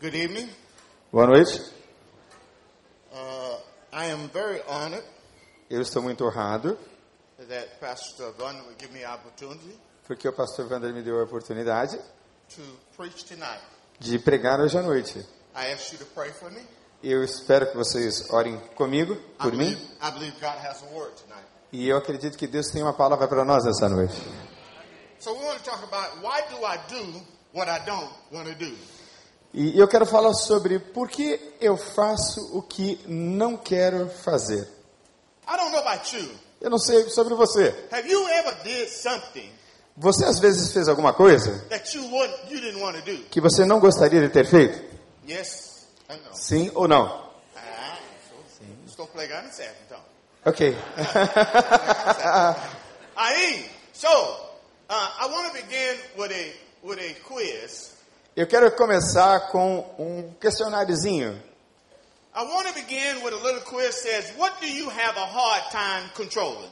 [0.00, 0.48] Good evening.
[1.12, 1.60] Boa noite.
[3.12, 3.56] Uh,
[3.92, 5.04] I am very honored
[5.70, 6.76] Eu estou muito honrado
[7.48, 11.98] that Pastor Van would give me opportunity porque o pastor Wander me deu a oportunidade
[12.54, 12.62] to
[12.96, 13.60] preach tonight.
[13.98, 15.18] de pregar hoje à noite.
[15.54, 16.60] I ask you to pray for me.
[17.02, 20.86] Eu espero que vocês orem comigo, I por mim, believe, I believe God has a
[20.94, 21.46] word tonight.
[21.72, 24.14] e eu acredito que Deus tem uma palavra para nós essa noite.
[25.18, 27.20] So we want to talk about why do I do
[27.52, 28.76] what I don't want to do?
[29.58, 34.68] E eu quero falar sobre por que eu faço o que não quero fazer.
[36.60, 37.74] Eu não sei sobre você.
[39.96, 43.16] Você às vezes fez alguma coisa that you would you didn't want to do?
[43.30, 44.78] que você não gostaria de ter feito?
[46.34, 47.30] Sim ou não?
[47.56, 47.96] Ah,
[48.28, 50.00] so, estou pregando certo, então.
[50.44, 50.76] Ok.
[53.16, 56.52] Aí, so uh, I want to begin with a
[56.86, 57.95] with a quiz.
[58.36, 61.42] Eu quero começar com um questionáriozinho.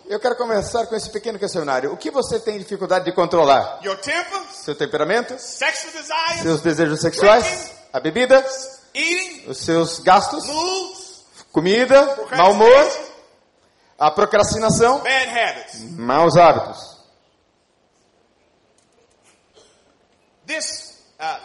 [0.06, 1.90] Eu quero começar com esse pequeno questionário.
[1.92, 3.80] O que você tem dificuldade de controlar?
[3.82, 5.38] Your temper, Seu temperamento?
[5.38, 7.72] sexual desires, Seus desejos sexuais?
[7.92, 8.44] A bebida?
[8.92, 10.46] eating, Os seus gastos?
[10.46, 12.26] moods, Comida?
[12.36, 12.90] Mau humor?
[13.98, 14.98] A procrastinação?
[15.00, 15.80] bad habits.
[15.92, 16.94] Maus hábitos.
[20.46, 20.83] This,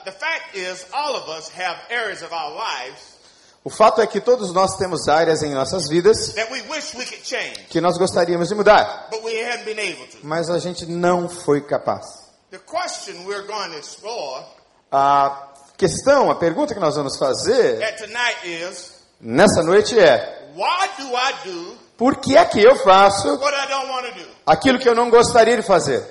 [0.05, 3.17] the fact is, all of us have areas of our lives
[3.63, 7.05] O fato é que todos nós temos áreas em nossas vidas that we wish we
[7.05, 10.17] could change, que nós gostaríamos de mudar, but we haven't been able to.
[10.23, 12.05] mas a gente não foi capaz.
[12.52, 14.44] The question we're going to explore
[14.91, 20.88] A questão, a pergunta que nós vamos fazer at tonight is, nessa noite é: why
[20.97, 24.27] do I do por que é que eu faço what I don't want to do?
[24.47, 26.03] aquilo que eu não gostaria de fazer?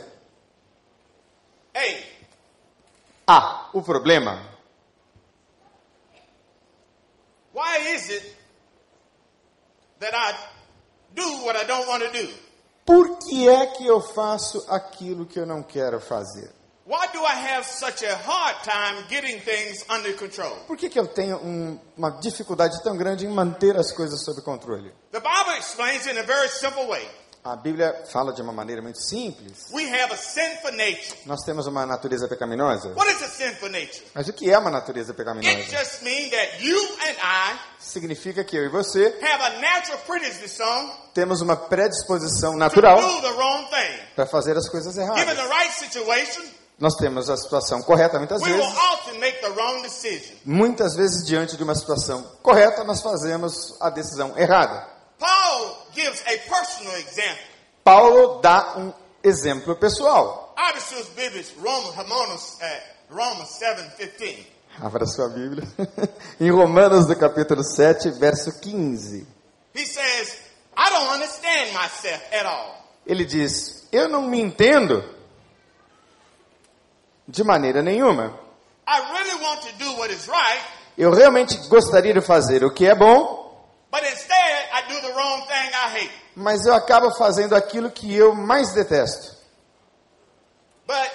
[1.74, 2.08] A,
[3.30, 4.40] Ah, o problema
[7.54, 8.36] why is it
[10.00, 10.34] that I
[11.14, 12.28] do what I don't want to do?
[12.86, 16.50] Por que é que eu faço aquilo que eu não quero fazer?
[16.86, 20.56] Why do I have such a hard time getting things under control?
[20.66, 24.40] Por que, que eu tenho um- uma dificuldade tão grande em manter as coisas sob
[24.40, 24.90] controle?
[25.12, 27.06] The Bible explains in a very simple way.
[27.48, 29.68] A Bíblia fala de uma maneira muito simples.
[29.72, 31.16] We have a sinful nature.
[31.24, 32.90] Nós temos uma natureza pecaminosa.
[32.90, 34.02] What is a sinful nature?
[34.14, 35.62] Mas o que é uma natureza It pecaminosa?
[35.62, 40.90] just means that you and I Significa que eu e você have a natural predisposition
[41.14, 42.98] temos uma predisposição natural
[44.14, 45.24] para fazer as coisas erradas.
[46.78, 48.66] Nós temos a situação correta muitas vezes.
[50.44, 54.98] Muitas vezes, diante de uma situação correta, nós fazemos a decisão errada.
[55.18, 57.44] Paul gives a personal example.
[57.82, 58.92] Paulo dá um
[59.22, 60.54] exemplo pessoal.
[60.56, 64.46] Abra suas Bíblias, Romans, Romanos, uh, Romans 7:15.
[64.80, 65.66] Abra sua Bíblia.
[66.40, 69.26] em Romanos, do capítulo 7, verso 15.
[69.74, 70.38] He says,
[70.76, 72.84] I don't understand myself at all.
[73.04, 75.02] Ele diz: Eu não me entendo
[77.26, 78.38] de maneira nenhuma.
[78.86, 80.62] I really want to do what is right,
[80.96, 85.42] Eu realmente gostaria de fazer o que é bom, but instead I do the wrong
[85.46, 86.10] thing I hate.
[86.36, 89.36] mas eu acabo fazendo aquilo que eu mais detesto.
[90.86, 91.10] But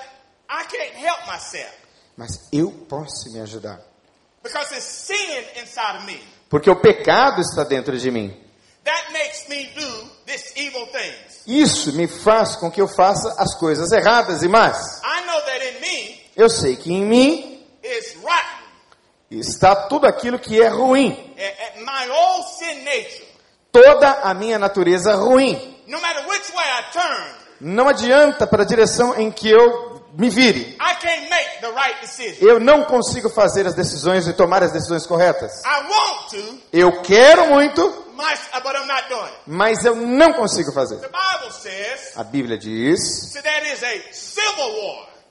[0.49, 1.71] I can't help myself
[2.15, 3.79] Mas eu posso me ajudar.
[4.43, 8.39] because it's sin inside of me Porque o pecado está dentro de mim.
[11.47, 15.01] Isso me faz com que eu faça as coisas erradas e más.
[15.03, 18.63] I know that in me Eu sei que em mim is rotten.
[19.31, 21.33] está tudo aquilo que é ruim.
[23.73, 25.75] Toda a minha natureza ruim.
[25.88, 30.29] no matter which way I turn, Não adianta para a direção em que eu me
[30.29, 30.78] vire.
[32.39, 35.63] Eu não consigo fazer as decisões e tomar as decisões corretas.
[35.66, 39.41] I want to, Eu quero muito, it.
[39.47, 40.97] mas eu não consigo fazer.
[40.97, 43.33] The Bible says A Bíblia diz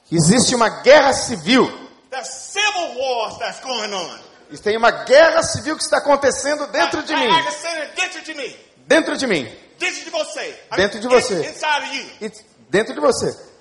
[0.09, 1.71] que existe uma guerra civil.
[2.11, 4.19] The civil wars that's going on.
[4.53, 7.29] E tem uma guerra civil que está acontecendo dentro de mim.
[7.97, 8.57] Dentro de mim.
[8.87, 9.57] Dentro de mim.
[9.79, 10.61] Dentro de você.
[10.77, 11.35] Dentro de você.
[12.69, 13.53] dentro de você.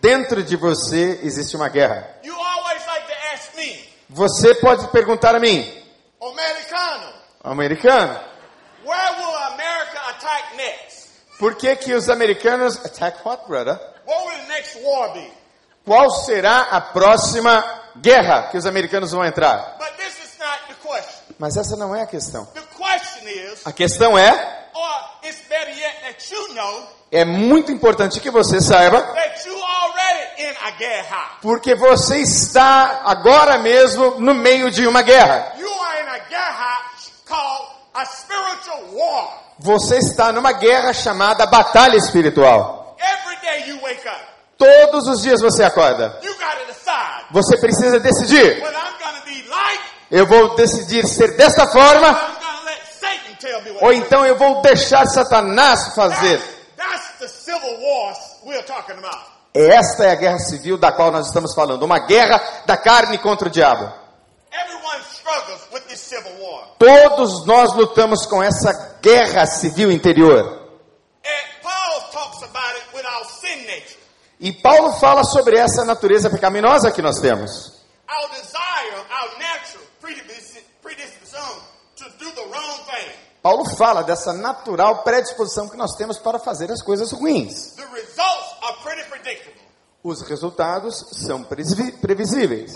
[0.00, 2.08] Dentro de você existe uma guerra.
[4.08, 5.68] Você pode perguntar a mim,
[6.22, 7.12] Americano,
[7.42, 8.20] americano,
[8.84, 11.08] where will America attack next?
[11.38, 13.78] por que que os americanos attack what, brother?
[14.06, 15.28] What will the next war be?
[15.84, 19.76] Qual será a próxima guerra que os americanos vão entrar?
[21.38, 22.46] Mas essa não é a questão.
[22.46, 24.66] The question is, A questão é,
[27.10, 29.14] é muito importante que você saiba.
[31.42, 35.52] Porque você está agora mesmo no meio de uma guerra.
[39.58, 42.96] Você está numa guerra chamada batalha espiritual.
[44.58, 46.18] Todos os dias você acorda.
[47.30, 48.62] Você precisa decidir.
[50.10, 52.36] Eu vou decidir ser desta or forma
[53.80, 56.40] ou então eu vou deixar Satanás fazer.
[59.54, 61.82] Esta é a guerra civil da qual nós estamos falando.
[61.82, 63.92] Uma guerra da carne contra o diabo.
[66.78, 70.66] Todos nós lutamos com essa guerra civil interior.
[71.24, 73.98] And Paul talks about it with our sin nature.
[74.38, 77.72] E Paulo fala sobre essa natureza pecaminosa que nós temos.
[83.42, 87.74] Paulo fala dessa natural predisposição que nós temos para fazer as coisas ruins.
[87.76, 89.60] The results are pretty predictable.
[90.02, 92.72] Os resultados são previ- previsíveis.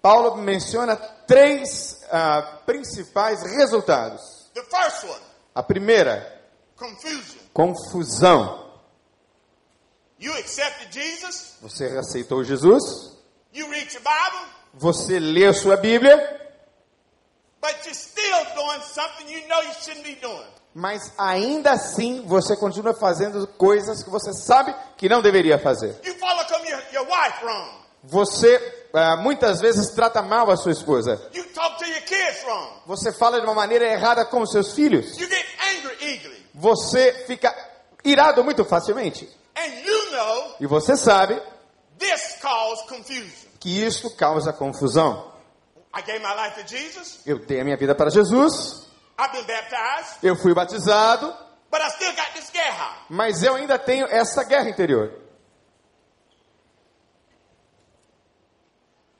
[0.00, 4.20] Paulo menciona três ah, principais resultados.
[4.54, 5.20] The first one,
[5.54, 6.40] A primeira,
[7.52, 8.71] confusão.
[10.22, 12.84] You accepted Jesus, Você aceitou Jesus,
[13.52, 16.16] you read your Bible, você lê sua Bíblia,
[17.60, 20.46] but you're still doing something you know you shouldn't be doing.
[20.72, 25.98] mas ainda assim você continua fazendo coisas que você sabe que não deveria fazer.
[26.04, 27.82] You follow come your, your wife wrong.
[28.04, 31.20] Você ah, muitas vezes trata mal a sua esposa.
[31.34, 32.80] You talk to your kids wrong.
[32.86, 35.18] Você fala de uma maneira errada com os seus filhos.
[35.18, 35.46] You get
[35.76, 36.46] angry eagerly.
[36.54, 37.52] Você fica
[38.04, 39.28] irado muito facilmente.
[39.54, 41.40] And you know E você sabe
[43.60, 45.32] que isso causa confusão.
[46.66, 47.20] Jesus.
[47.26, 51.26] Eu dei a minha vida para Jesus, baptized, eu fui batizado,
[51.70, 53.06] but I still got this guerra.
[53.08, 55.20] mas eu ainda tenho essa guerra interior.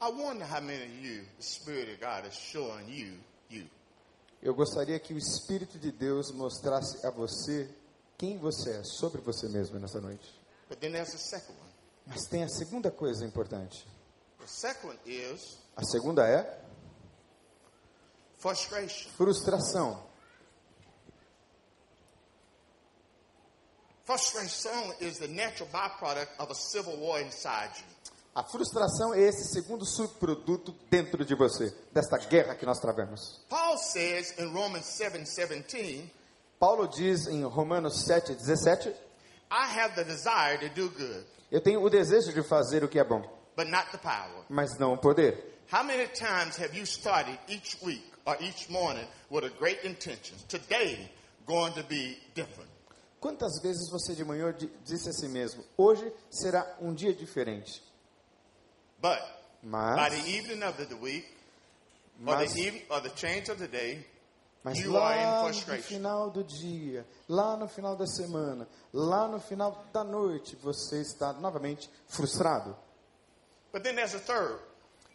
[0.01, 0.41] You
[2.89, 3.71] you you.
[4.43, 7.71] Eu gostaria que o Espírito de Deus mostrasse a você
[8.19, 10.42] quem você é, sobre você mesmo nessa noite.
[12.07, 13.87] Mas tem a segunda coisa importante.
[15.77, 16.63] a segunda é
[19.17, 20.11] frustração.
[28.35, 33.41] A frustração é esse segundo subproduto dentro de você, desta guerra que nós travamos.
[33.49, 34.87] Paul says in Romans
[36.59, 38.95] Paulo diz em Romanos 7, 17,
[41.51, 43.21] eu tenho o desejo de fazer o que é bom,
[43.57, 44.45] but not the power.
[44.49, 45.37] mas não o poder.
[45.71, 50.37] How many times have you started each week or each morning with a great intention?
[50.49, 51.11] Today
[51.47, 52.71] going to be different.
[53.21, 57.83] Quantas vezes você de manhã di- disse a si mesmo: Hoje será um dia diferente?
[59.01, 59.21] But
[59.63, 61.25] by Mas, the evening of the week
[62.27, 64.05] or mas, the even, or the change of the day,
[64.63, 69.85] mas you lá no final do dia, lá no final da semana, lá no final
[69.93, 72.77] da noite, você está novamente frustrado.
[73.73, 74.59] But then there's a third.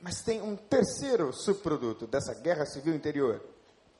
[0.02, 3.42] Mas tem um terceiro subproduto dessa guerra civil interior.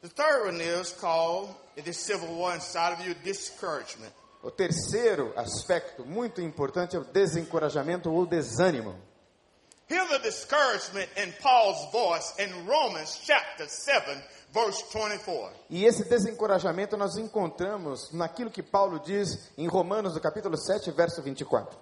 [0.02, 4.12] The third one is called in this civil war inside of you discouragement.
[4.44, 8.96] O terceiro aspecto muito importante é o desencorajamento ou desânimo.
[9.90, 15.52] Hear the discouragement in Paul's voice in Romans chapter 7, verse 24.
[15.70, 21.22] E esse desencorajamento nós encontramos naquilo que Paulo diz em Romanos, no capítulo 7, verso
[21.22, 21.78] 24.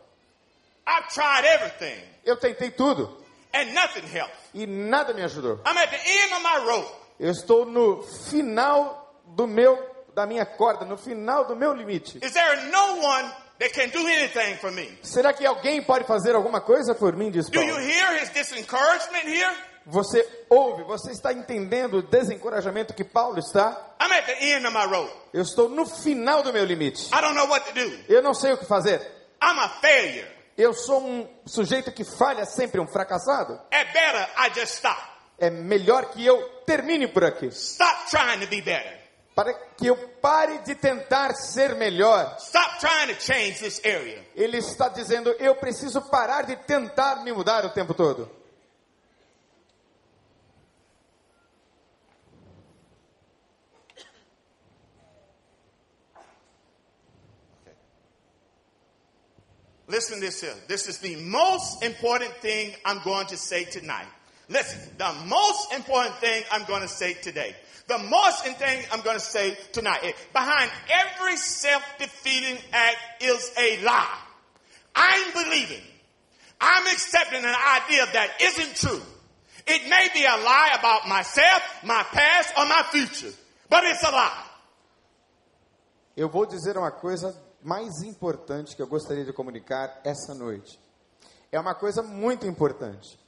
[0.88, 3.18] I've tried everything Eu tentei tudo
[3.54, 4.36] and nothing helped.
[4.54, 5.60] e nada me ajudou.
[5.66, 6.92] I'm at the end of my rope.
[7.20, 12.20] Eu estou no final do meu da minha corda, no final do meu limite.
[12.24, 14.98] Is there no one that can do anything for me?
[15.02, 17.82] Será que alguém pode fazer alguma coisa por mim, diz Do you Paulo?
[17.86, 19.54] hear his disencouragement here?
[19.86, 23.96] Você ouve, você está entendendo o desencorajamento que Paulo está?
[24.01, 25.13] I'm at the end of my rope.
[25.32, 27.08] Eu estou no final do meu limite.
[27.13, 28.00] I don't know what to do.
[28.10, 29.00] Eu não sei o que fazer.
[29.44, 30.27] I'm a failure.
[30.58, 33.60] Eu sou um sujeito que falha sempre, um fracassado.
[33.72, 35.00] At better, I just stop.
[35.38, 37.48] É melhor que eu termine por aqui.
[37.48, 39.06] Stop trying to be better.
[39.36, 42.38] Para que eu pare de tentar ser melhor.
[42.39, 44.25] Stop trying to change this area.
[44.34, 48.32] Ele está dizendo: eu preciso parar de tentar me mudar o tempo todo.
[59.88, 60.54] Listen to this here.
[60.68, 64.08] This is the most important thing I'm going to say tonight.
[64.50, 67.56] Listen, the most important thing I'm going to say today.
[67.88, 70.00] The most important thing I'm going to say tonight.
[70.04, 74.18] Eh, behind every self-defeating act is a lie.
[74.96, 75.82] I'm believing
[76.60, 79.01] I'm accepting an idea that isn't true.
[79.68, 83.34] It may be a lie about myself, my past, or my future,
[83.70, 84.42] but it's a lie.
[86.18, 87.36] Eu vou dizer uma coisa
[87.66, 90.80] mais importante que eu gostaria de comunicar essa noite.
[91.52, 93.20] É uma coisa muito importante.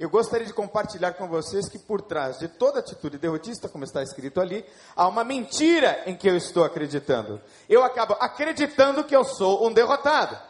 [0.00, 4.02] Eu gostaria de compartilhar com vocês que por trás de toda atitude derrotista, como está
[4.02, 4.64] escrito ali,
[4.96, 7.40] há uma mentira em que eu estou acreditando.
[7.68, 10.40] Eu acabo acreditando que eu sou um derrotado.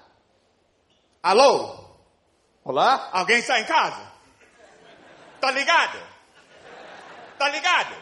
[1.20, 1.84] Alô?
[2.64, 3.10] Olá?
[3.12, 4.12] Alguém está em casa?
[5.40, 5.98] Tá ligado?
[7.38, 7.96] Tá ligado?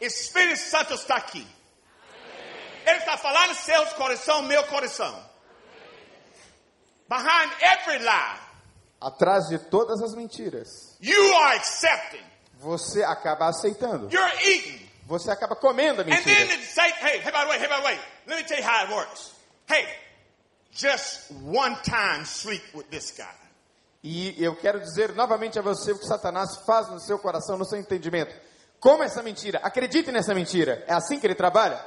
[0.00, 1.57] Espírito Santo está aqui.
[2.88, 5.14] Ele está falando seus coração, meu coração.
[7.08, 8.38] Behind every lie,
[9.00, 12.22] Atrás de todas as mentiras, you are accepting.
[12.60, 14.08] você acaba aceitando.
[14.12, 14.88] You're eating.
[15.06, 16.62] Você acaba comendo a And then mentira.
[16.64, 18.84] say, hey, hey, by the way, hey, by the way, let me tell you how
[18.84, 19.32] it works.
[19.66, 19.86] Hey,
[20.72, 23.24] just one time sleep with this guy.
[24.02, 27.64] E eu quero dizer novamente a você o que Satanás faz no seu coração, no
[27.64, 28.34] seu entendimento.
[28.80, 29.60] Como essa mentira?
[29.62, 30.84] Acredite nessa mentira.
[30.86, 31.84] É assim que ele trabalha?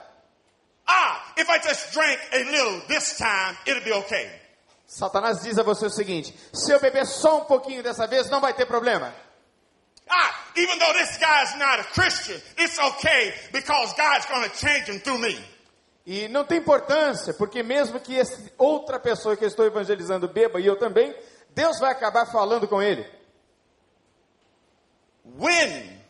[0.93, 4.29] Ah, if I just drank a little this time, it'll be okay.
[4.85, 8.41] Satanás diz a você o seguinte: se eu beber só um pouquinho dessa vez, não
[8.41, 9.13] vai ter problema.
[10.09, 14.89] Ah, even though this guy's not a Christian, it's okay because God's going to change
[14.89, 15.39] him through me.
[16.05, 20.59] E não tem importância, porque mesmo que esse outra pessoa que eu estou evangelizando beba
[20.59, 21.15] e eu também,
[21.51, 23.09] Deus vai acabar falando com ele.
[25.37, 26.01] When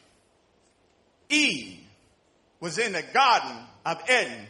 [1.29, 1.87] Eve
[2.59, 4.47] was in the Garden of Eden,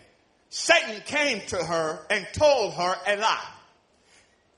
[0.53, 3.57] Satan came to her and told her a lie.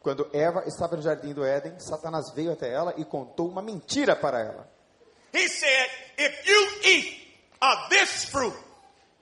[0.01, 4.15] Quando Eva estava no jardim do Éden, Satanás veio até ela e contou uma mentira
[4.15, 4.67] para ela.
[5.31, 7.17] He said, if you eat
[7.61, 8.55] of this fruit,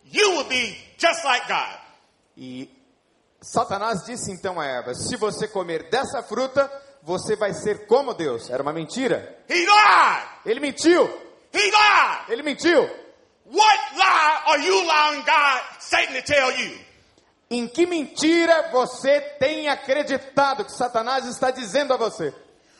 [0.06, 1.78] you will be just like God.
[2.38, 2.70] E
[3.42, 6.72] Satanás disse então a Eva: se você comer dessa fruta,
[7.04, 8.50] você vai ser como Deus.
[8.50, 9.44] Era uma mentira.
[10.46, 11.08] Ele mentiu.
[12.30, 13.01] Ele mentiu.
[13.52, 16.80] What lie are you allowing God, Satan, to tell you?
[17.50, 22.34] Em que mentira você tem acreditado que Satanás está dizendo a você?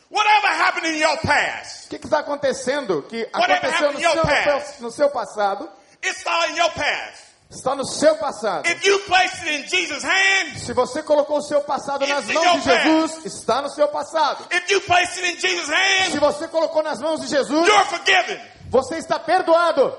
[0.10, 3.02] Whatever happened in your past, O que está acontecendo?
[3.04, 4.82] Que Whatever aconteceu no seu, past.
[4.82, 5.70] no seu passado,
[6.04, 7.24] it's all in your past.
[7.50, 8.66] está no seu passado.
[8.70, 12.64] If you place it in Jesus' hands, Se você colocou o seu passado nas mãos
[12.64, 14.46] de Jesus, está no seu passado.
[14.54, 17.86] if you place it in Jesus' Se hands, você colocou nas mãos de Jesus, you're
[17.86, 18.40] forgiven.
[18.72, 19.94] Você está perdoado.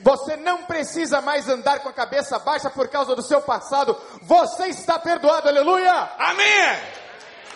[0.00, 3.98] Você não precisa mais andar com a cabeça baixa por causa do seu passado.
[4.20, 6.10] Você está perdoado, aleluia!
[6.18, 6.78] Amen.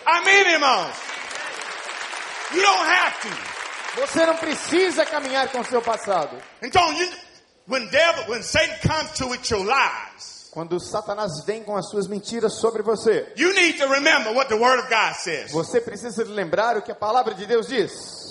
[0.07, 0.95] Amen, irmãos.
[2.51, 4.01] You don't have to.
[4.01, 6.41] Você não precisa caminhar com o seu passado.
[6.63, 7.07] Então, you,
[7.67, 12.07] when devil, when Satan comes to with your lies, Quando Satanás vem com as suas
[12.07, 15.51] mentiras sobre você, you need to remember what the Word of God says.
[15.51, 18.27] você precisa lembrar o que a palavra de Deus diz.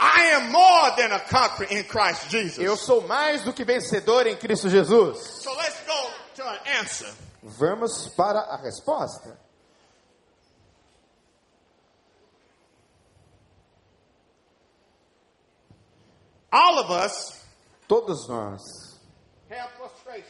[0.00, 2.58] I am more than a conqueror in Christ Jesus.
[2.58, 5.18] Eu sou mais do que vencedor em Cristo Jesus.
[5.42, 7.12] So let's go to an answer.
[7.42, 9.36] Vamos para a resposta.
[16.50, 17.38] All of us
[17.88, 18.60] Todos nós
[19.48, 20.27] have frustration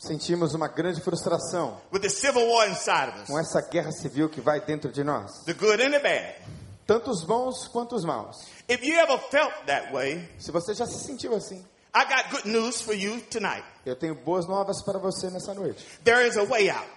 [0.00, 4.28] sentimos uma grande frustração with the civil war inside of us, com essa guerra civil
[4.30, 6.34] que vai dentro de nós, the good and the bad.
[6.86, 8.46] tanto os bons quanto os maus.
[8.68, 11.64] If you ever felt that way, Se você já se sentiu assim,
[11.94, 13.62] I got good news for you tonight.
[13.84, 15.84] eu tenho boas novas para você nessa noite.
[16.02, 16.88] There is a way out.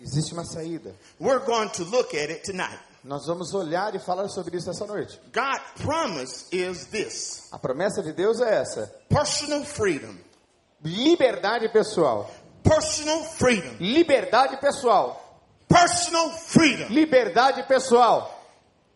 [0.00, 0.94] Existe uma saída.
[1.20, 2.78] We're going to look at it tonight.
[3.04, 5.18] Nós vamos olhar e falar sobre isso essa noite.
[5.34, 10.14] God's promise is this A promessa de Deus é essa: personal freedom.
[10.84, 12.30] liberdade pessoal.
[12.62, 13.76] Personal freedom.
[13.80, 15.18] Liberdade pessoal.
[15.68, 16.88] Personal freedom.
[16.90, 18.30] Liberdade pessoal.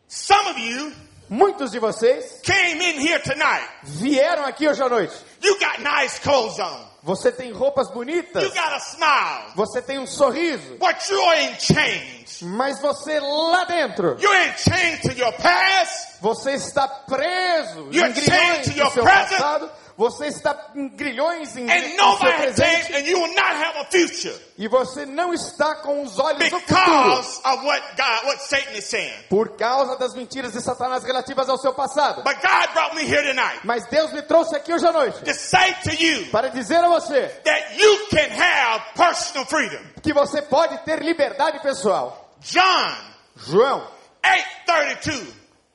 [0.08, 0.92] Some of you
[1.28, 3.66] Muitos de vocês came in here tonight.
[3.82, 5.12] vieram aqui hoje à noite.
[5.42, 6.86] You got nice clothes on.
[7.02, 8.44] Você tem roupas bonitas.
[8.44, 9.52] You got a smile.
[9.56, 10.76] Você tem um sorriso.
[10.78, 12.42] But you're in chains.
[12.42, 16.20] Mas você lá dentro, You're in chains to your past.
[16.20, 19.30] você está preso You're em chained to your present.
[19.40, 19.70] passado.
[19.96, 22.60] Você está em grilhões em, seu presente.
[22.60, 26.50] changed, and you will not have a future E você não está com os olhos
[26.50, 27.18] no futuro.
[27.44, 29.12] of what God, what Satan is saying.
[29.30, 32.22] Por causa das mentiras de Satanás relativas ao seu passado.
[32.22, 35.32] But God brought me here tonight Mas Deus me trouxe aqui hoje à noite to
[35.32, 39.82] say to you para dizer a você that you can have personal freedom.
[40.02, 42.34] que você pode ter liberdade pessoal.
[42.40, 42.94] John
[43.36, 43.86] João,
[44.22, 45.32] 8:32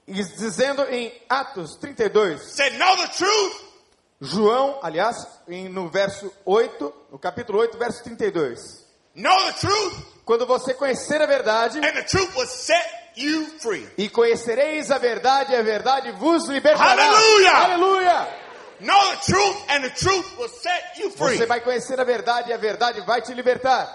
[0.07, 3.70] e dizendo em Atos 32, said, "Know the truth,
[4.21, 8.85] João, aliás, em, no verso 8, no capítulo 8, verso 32.
[9.15, 12.85] know the truth, Quando você conhecer a verdade, and the truth will set
[13.17, 13.85] you free.
[13.97, 16.91] e conhecereis a verdade, e a verdade vos libertará.
[16.91, 17.51] Aleluia!
[17.51, 18.27] Aleluia!
[18.79, 21.37] Know the truth, and the truth will set you free.
[21.37, 23.87] Você vai conhecer a verdade e a verdade vai te libertar.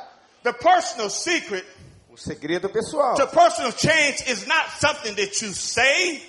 [0.43, 1.65] The personal secret
[2.11, 3.15] O segredo pessoal.
[3.17, 6.23] to personal change is not something that you say.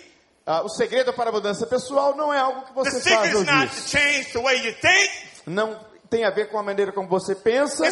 [0.50, 3.36] Ah, o segredo para a mudança pessoal não é algo que The você secret faz
[3.36, 3.50] ou diz.
[4.80, 5.12] the.
[5.46, 5.77] Não
[6.10, 7.84] tem a ver com a maneira como você pensa,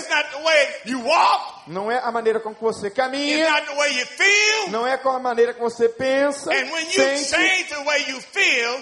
[0.86, 1.64] the walk.
[1.70, 4.70] não é a maneira como você caminha, the feel.
[4.70, 7.26] não é com a maneira como você pensa, And when you sente.
[7.26, 8.80] change the way you feel,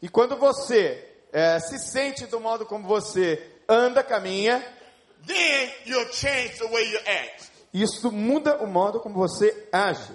[0.00, 4.64] E quando você eh, se sente do modo como você anda, caminha,
[5.26, 7.42] then you'll change the way you act.
[7.74, 10.12] isso muda o modo como você age.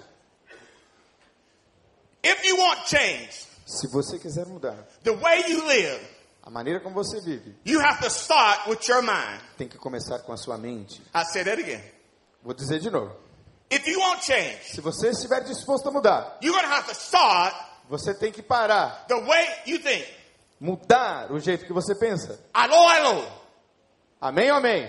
[2.24, 6.00] If you want change, Se você quiser mudar the way you live,
[6.42, 9.40] a maneira como você vive, you have to start with your mind.
[9.56, 11.00] tem que começar com a sua mente.
[11.14, 11.82] I say that again.
[12.42, 13.14] Vou dizer de novo.
[13.70, 17.54] If you want change, Se você estiver disposto a mudar, you're to have to start
[17.88, 20.06] você tem que parar, the way you think.
[20.60, 22.38] mudar o jeito que você pensa.
[22.52, 23.26] Allo, allo.
[24.20, 24.88] Amém amém?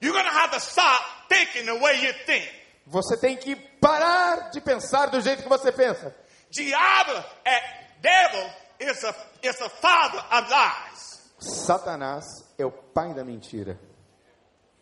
[0.00, 2.48] You're to have to stop thinking the way you think.
[2.86, 6.14] Você tem que parar de pensar do jeito que você pensa.
[6.48, 7.60] Diablo, eh,
[8.00, 8.48] devil
[8.78, 11.20] is a, is a father of lies.
[11.40, 12.24] Satanás
[12.56, 13.76] é o pai da mentira.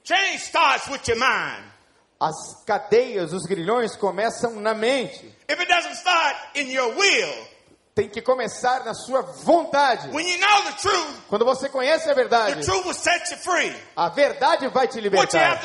[0.05, 1.65] Change starts with your mind.
[2.21, 5.35] As cadeias, os grilhões começam na mente.
[5.49, 7.47] If it doesn't start in your will,
[8.01, 10.09] Tem que começar na sua vontade.
[10.81, 12.67] truth, Quando você conhece a verdade,
[13.95, 15.61] a verdade vai te libertar.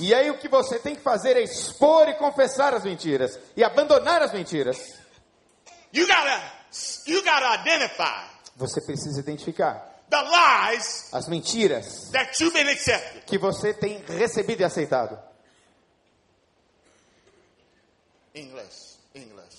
[0.00, 3.62] E aí o que você tem que fazer é expor e confessar as mentiras e
[3.62, 4.76] abandonar as mentiras.
[5.92, 6.42] You gotta,
[7.06, 8.24] you gotta identify
[8.56, 12.10] Você precisa identificar the lies as mentiras
[13.24, 15.16] que você tem recebido e aceitado.
[18.34, 19.56] English, English.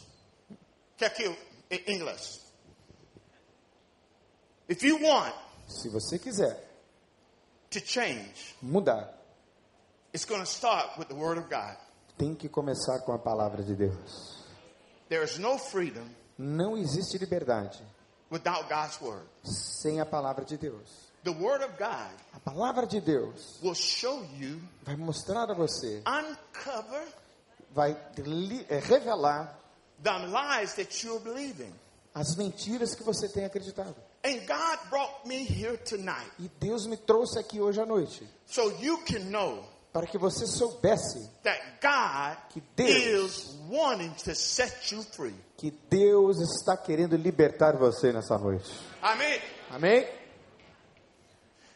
[0.98, 1.36] Check you,
[1.72, 2.40] E- English.
[4.68, 5.34] If you want
[5.68, 6.58] Se você quiser
[7.72, 9.08] to change, mudar,
[10.14, 11.78] it's going to start with the Word of God.
[12.18, 14.44] tem que começar com a palavra de Deus.
[15.10, 16.08] There is no freedom
[16.38, 17.82] Não existe liberdade
[18.32, 19.26] without God's Word.
[19.44, 21.10] sem a palavra de Deus.
[21.24, 26.02] The Word of God A palavra de Deus will show you, vai mostrar a você,
[26.08, 27.06] uncover
[27.72, 27.92] vai
[28.70, 29.58] eh, revelar
[30.04, 31.74] the lies that you're believing.
[32.16, 33.96] as mentiras que você tem acreditado.
[34.24, 38.70] And God brought me here tonight E Deus me trouxe aqui hoje à noite so
[38.82, 44.92] you can know para que você soubesse that God Que Deus- is wanting to set
[44.94, 45.36] you free.
[45.58, 48.70] que Deus está querendo libertar você nessa noite.
[49.02, 49.40] Mean,
[49.72, 50.06] Amém?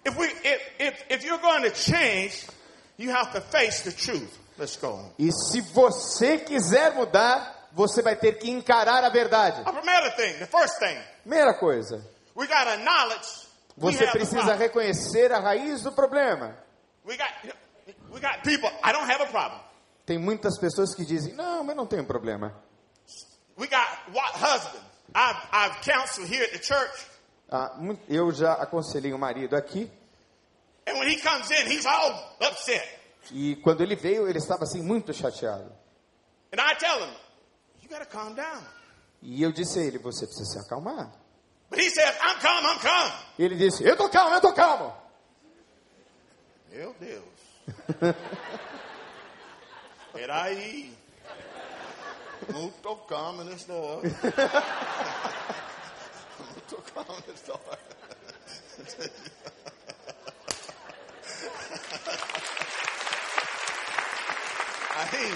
[0.05, 2.45] if we if if, if you're going to change,
[2.97, 4.37] you have to face the truth.
[4.57, 5.11] Let's go on.
[5.17, 9.61] E se você quiser mudar, você vai ter que encarar a verdade.
[9.65, 12.03] A primeiro thing, the first thing, Primeira coisa,
[12.35, 16.55] we acknowledge você precisa reconhecer a raiz do problema.
[17.05, 17.55] We got
[18.11, 18.69] we got people.
[18.83, 19.59] I don't have a problem.
[20.05, 22.53] Tem muitas pessoas que dizem: Não, mas não tem problema.
[23.57, 24.83] We got what husband.
[25.15, 27.07] I've I've counseled here at the church,
[27.51, 27.71] Ah,
[28.09, 29.91] eu já aconselhei o marido aqui
[30.87, 32.83] and when he comes in, he's all upset.
[33.31, 35.71] E quando ele veio, ele estava assim muito chateado.
[36.51, 37.13] And I tell him,
[37.81, 38.63] you got to calm down.
[39.21, 41.11] E eu disse a ele: Você precisa se acalmar.
[41.69, 43.11] But he says, I'm calm, I'm calm.
[43.39, 44.93] E ele disse: Eu tô calmo, eu tô calmo.
[46.69, 47.23] Meu Deus.
[50.11, 50.95] Peraí.
[52.51, 54.01] Muito calmo nesse hora.
[56.39, 57.79] Muito calmo nesse hora.
[64.95, 65.35] I mean,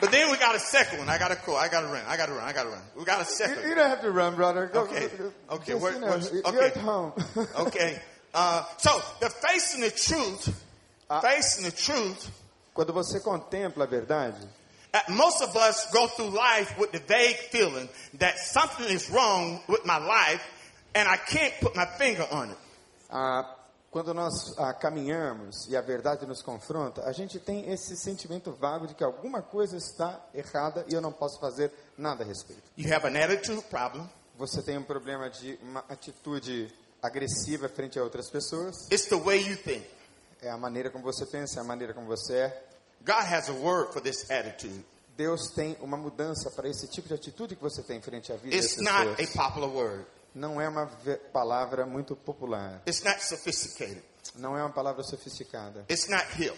[0.00, 1.08] but then we got a second one.
[1.08, 1.56] I got to go.
[1.56, 2.02] I got to run.
[2.06, 2.44] I got to run.
[2.44, 2.82] I got to run.
[2.96, 3.68] We got a second.
[3.68, 4.66] you don't have to run, brother.
[4.72, 5.08] Go, Okay.
[5.08, 5.16] go-
[5.48, 6.66] go- Okay, just, where- you know, you're okay.
[6.66, 7.12] at home.
[7.56, 8.00] Okay.
[8.32, 10.64] Uh, so the facing the truth,
[11.10, 11.20] Ah.
[11.20, 12.30] facing the truth.
[12.74, 14.36] Quando você contempla a verdade,
[15.08, 19.84] Most of us go through life with the vague feeling that something is wrong with
[19.84, 20.42] my life,
[20.94, 22.56] and I can't put my finger on it.
[23.10, 23.56] ah,
[23.90, 28.86] quando nós ah, caminhamos e a verdade nos confronta, a gente tem esse sentimento vago
[28.86, 32.62] de que alguma coisa está errada e eu não posso fazer nada a respeito.
[32.76, 34.08] You have an attitude problem.
[34.38, 36.72] Você tem um problema de uma atitude
[37.02, 38.86] agressiva frente a outras pessoas.
[38.90, 39.84] It's the way you think.
[40.40, 42.64] É a maneira como você pensa, é a maneira como você é.
[43.04, 44.84] God has a word for this attitude.
[45.16, 48.56] Deus tem uma mudança para esse tipo de atitude que você tem frente à vida
[48.56, 50.06] It's not a popular word.
[50.34, 50.86] Não é uma
[51.32, 52.82] palavra muito popular.
[52.86, 54.02] It's not sophisticated.
[54.36, 55.84] Não é uma palavra sofisticada.
[55.90, 56.56] It's not hip.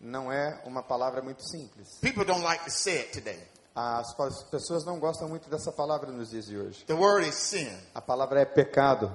[0.00, 1.98] Não é uma palavra muito simples.
[2.00, 3.38] People don't like to say it today.
[3.74, 4.14] As
[4.50, 6.84] pessoas não gostam muito dessa palavra nos dias de hoje.
[6.86, 7.70] The word is sin.
[7.94, 9.12] A palavra é pecado.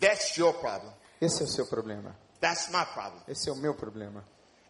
[0.00, 0.92] That's your problem.
[1.20, 2.16] Esse é o seu problema.
[2.40, 3.22] That's my problem.
[3.28, 4.24] Esse é o meu problema.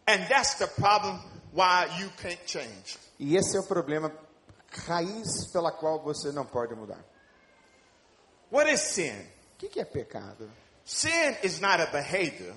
[0.07, 1.21] And that's the problem
[1.53, 2.99] why you can't change.
[3.19, 4.13] E esse é o problema
[4.87, 6.99] raiz pela qual você não pode mudar.
[8.51, 9.15] What is sin?
[9.55, 10.51] O que que é pecado?
[10.85, 12.55] Sin is not a behavior.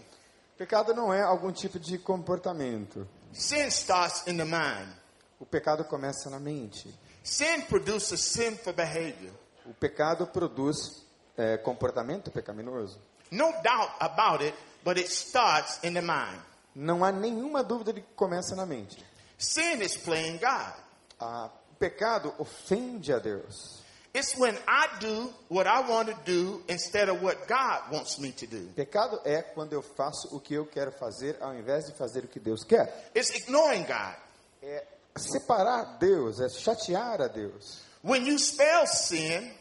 [0.58, 3.08] Pecado não é algum tipo de comportamento.
[3.32, 4.92] Sin starts in the mind.
[5.40, 6.88] O pecado começa na mente.
[7.24, 9.34] Sin produces sinful behavior.
[9.66, 11.04] O pecado produz
[11.38, 13.00] é, comportamento pecaminoso.
[13.32, 16.42] No doubt about it, but it starts in the mind.
[16.76, 19.04] Não há nenhuma dúvida de que começa na mente.
[19.38, 20.74] Sin is playing God.
[21.20, 23.83] Ah, o pecado ofende a Deus.
[24.16, 28.32] It's when I do what I want to do instead of what God wants me
[28.34, 28.70] to do.
[28.76, 32.28] Pecado é quando eu faço o que eu quero fazer ao invés de fazer o
[32.28, 33.12] que Deus quer.
[33.16, 34.16] It's ignoring God.
[34.62, 34.86] É
[35.18, 37.82] separar Deus, é chatear a Deus.
[38.04, 39.52] When you spell sin,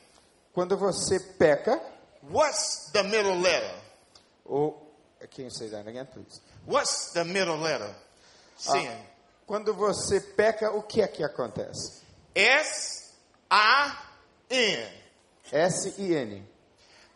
[0.53, 1.81] Quando você peca,
[2.31, 3.75] what's the middle letter?
[4.45, 4.87] ou
[5.35, 6.43] can you say that again, please?
[6.67, 7.95] What's the middle letter?
[8.59, 8.91] Sin.
[9.47, 12.03] Quando você peca, o que é que acontece?
[12.35, 13.13] S
[13.51, 13.93] I
[14.53, 14.89] N.
[15.51, 16.47] S I N,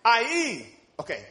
[0.04, 0.76] I-E.
[0.98, 1.24] Okay.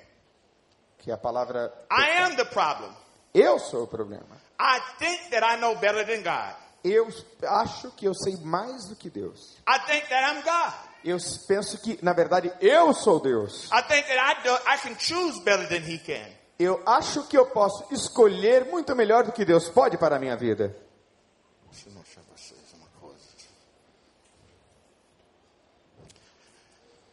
[0.99, 2.91] que é a palavra I am the problem.
[3.33, 4.43] eu sou o problema.
[4.59, 6.55] I think that I know better than God.
[6.83, 7.07] Eu
[7.43, 9.57] acho que eu sei mais do que Deus.
[9.67, 10.73] I think that I'm God.
[11.03, 13.65] Eu penso que, na verdade, eu sou Deus.
[13.71, 16.27] I think that I do, I can choose better than He can.
[16.57, 20.37] Eu acho que eu posso escolher muito melhor do que Deus pode para a minha
[20.37, 20.75] vida.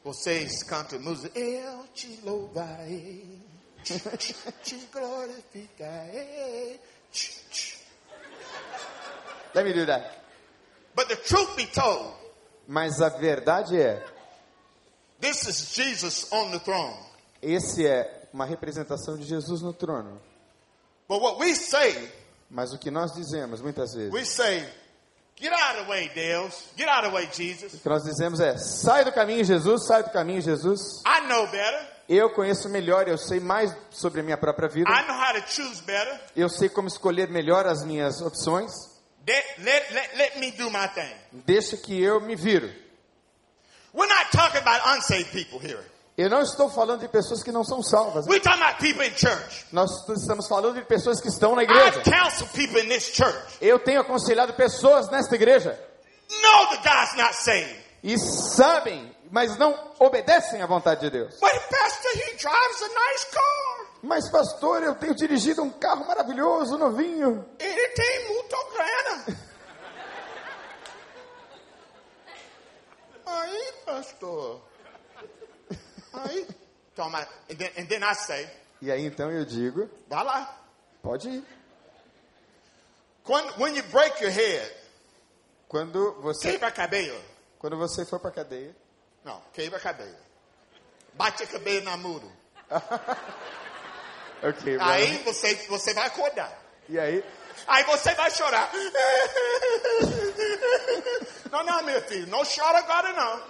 [0.04, 1.38] Vocês cantam música.
[1.38, 3.40] Eu te louvarei.
[4.62, 6.80] Te glorificarei.
[9.54, 10.18] Let me do that.
[10.94, 12.14] But the truth be told,
[12.66, 14.02] Mas a verdade é,
[15.20, 16.96] this is Jesus on the throne.
[17.40, 20.20] esse é uma representação de Jesus no trono.
[21.08, 22.10] But what we say,
[22.50, 24.66] Mas o que nós dizemos muitas vezes, we say,
[25.42, 26.68] get out of the way, Deus.
[26.76, 27.74] Get out of the way, Jesus.
[27.74, 31.02] o que nós dizemos é: sai do caminho, Jesus, sai do caminho, Jesus.
[31.04, 31.88] I know better.
[32.08, 34.90] Eu conheço melhor, eu sei mais sobre a minha própria vida.
[34.90, 36.20] I know how to choose better.
[36.36, 38.70] Eu sei como escolher melhor as minhas opções.
[39.26, 41.14] Let, let, let, let me do my thing.
[41.46, 42.68] Deixa que eu me viro.
[43.94, 45.84] We're not talking about unsaved people here.
[46.22, 48.28] Eu não estou falando de pessoas que não são salvas.
[48.28, 49.66] We're talking about people in church.
[49.72, 52.00] Nós estamos falando de pessoas que estão na igreja.
[52.04, 53.56] counseled people in this church.
[53.60, 55.76] Eu tenho aconselhado pessoas nesta igreja
[56.30, 57.76] Know the guy's not saved.
[58.04, 61.40] e sabem, mas não obedecem à vontade de Deus.
[61.40, 63.86] But pastor, he drives a nice car.
[64.04, 67.44] Mas pastor, eu tenho dirigido um carro maravilhoso, novinho.
[67.58, 69.24] Ele tem muito grana.
[73.26, 74.60] Aí, pastor.
[76.12, 76.46] Aí,
[76.94, 77.20] toma.
[77.50, 78.48] And then, and then I say,
[78.80, 80.58] E aí então eu digo, vai lá.
[81.02, 81.44] pode ir.
[83.26, 84.72] When, when you break your head,
[85.68, 87.18] Quando você, quebra a cabelo.
[87.58, 88.74] quando você for para cadeia,
[89.24, 90.16] Não, quebra a cabelo.
[91.14, 92.30] Bate a cabelo na muro.
[94.42, 94.78] ok.
[94.80, 96.52] Aí você, você vai acordar.
[96.88, 97.24] E aí,
[97.66, 98.70] Aí você vai chorar.
[101.52, 103.42] Não, não, meu filho, não chora agora não.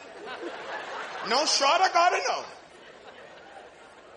[1.27, 2.45] Não chora agora não.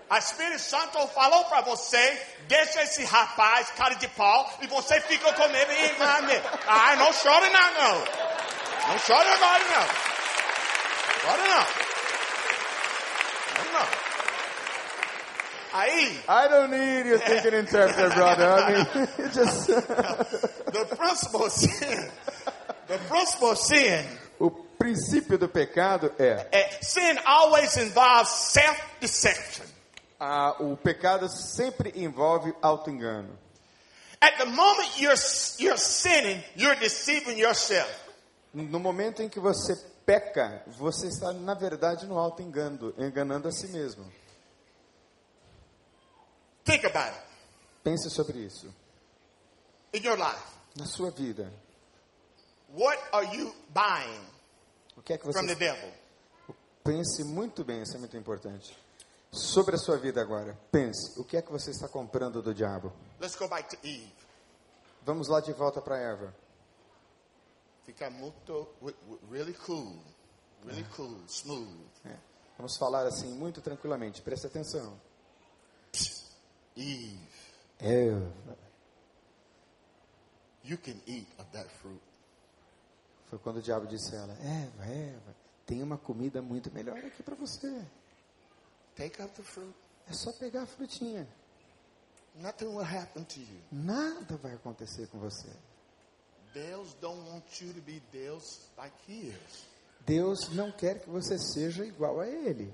[0.10, 5.34] A Espírito Santo falou para você, deixa esse rapaz, cara de pau, e você fica
[5.34, 6.42] com ele e mame.
[6.68, 8.00] Ah, não chora não, não.
[8.88, 9.88] Não chora agora não.
[11.24, 11.68] Agora não.
[13.52, 14.06] Agora não.
[15.74, 18.48] Aí, I don't need you thinking interpreter, brother.
[18.48, 19.68] I mean, it just
[20.72, 22.10] the principle of sin,
[22.88, 24.06] the principle of sin
[24.86, 29.66] princípio do pecado é Uh, sin always involves self-deception.
[30.20, 33.38] ah, o pecado sempre envolve auto-engano.
[34.22, 35.18] At the moment you're
[35.60, 37.90] you're sinning, you're deceiving yourself.
[38.54, 43.68] No momento em que você peca, você está na verdade no auto-engano, enganando a si
[43.68, 44.06] mesmo.
[46.64, 47.22] Think about it
[47.84, 48.74] Pense sobre isso.
[49.94, 50.42] in your life.
[50.78, 51.52] Na sua vida,
[52.74, 54.20] What are you buying
[54.96, 55.94] o que é que from the você devil?
[56.84, 58.78] pense muito bem, isso é muito importante.
[59.32, 62.94] Sobre a sua vida agora, pense, o que é que você está comprando do diabo?
[63.20, 64.14] Let's go back to Eve.
[65.04, 66.34] Vamos lá de volta para Eva.
[67.86, 68.68] Fica muito,
[69.30, 70.00] really cool,
[70.66, 71.86] really cool, smooth.
[72.06, 72.18] É.
[72.58, 75.00] Vamos falar assim muito tranquilamente, preste atenção.
[76.78, 77.20] Eve,
[77.80, 78.58] Eva.
[80.64, 82.02] you can eat of that fruit.
[83.36, 87.22] Foi quando o diabo disse a ela: Eva, Eva, tem uma comida muito melhor aqui
[87.22, 87.86] para você.
[88.96, 89.76] Take up the fruit.
[90.08, 91.28] É só pegar a frutinha.
[92.36, 93.62] Nothing will happen to you.
[93.74, 95.50] Nada vai acontecer com você.
[96.54, 99.66] Deus don't want you to be Deus like He is.
[100.06, 102.74] Deus não quer que você seja igual a Ele.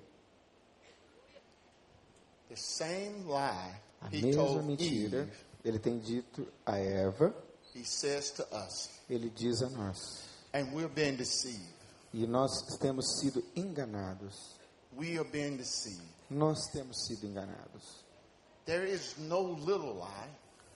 [2.50, 7.34] The same lie A He mesma told mentira, Eve, Ele tem dito a Eva,
[7.74, 10.31] He says to us, Ele diz a nós.
[10.54, 11.66] And we're being deceived.
[12.14, 14.56] E nós temos sido enganados.
[14.98, 16.04] We are being deceived.
[16.30, 18.04] Nós temos sido enganados.
[18.66, 20.30] There is no little lie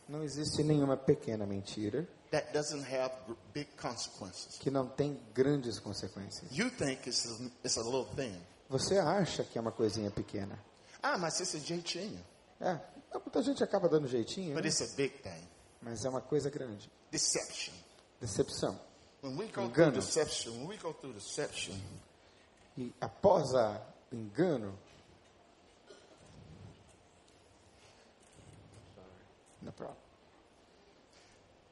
[0.08, 3.12] Não existe nenhuma pequena mentira that doesn't have
[3.54, 4.58] big consequences.
[4.60, 6.50] que não tem grandes consequências.
[6.52, 8.40] You think it's a, it's a little thing.
[8.70, 10.58] Você acha que é uma coisinha pequena.
[11.02, 12.24] Ah, mas esse é jeitinho.
[12.60, 12.80] É,
[13.14, 14.70] muita gente acaba dando jeitinho, But né?
[14.70, 15.48] it's a big thing.
[15.82, 16.90] mas é uma coisa grande.
[17.12, 17.74] Deception.
[18.20, 18.80] Decepção.
[19.26, 19.74] When we go Engano.
[19.74, 21.74] through deception, when we go through deception,
[22.78, 23.82] E após a
[24.14, 24.78] engano,
[29.64, 29.96] no problem.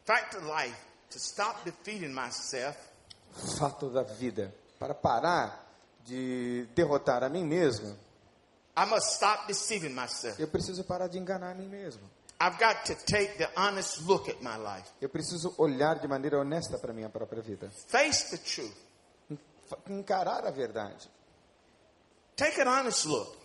[0.05, 0.75] fact of life,
[1.11, 2.75] to stop defeating myself,
[3.59, 5.63] fato da vida, para parar
[6.05, 7.95] de derrotar a mim mesmo,
[8.75, 10.39] I must stop deceiving myself.
[10.39, 12.01] eu preciso parar de enganar a mim mesmo.
[15.01, 17.69] Eu preciso olhar de maneira honesta para minha própria vida.
[17.87, 18.75] Face the truth.
[19.89, 21.09] Encarar a verdade.
[22.35, 23.37] Take an honest look.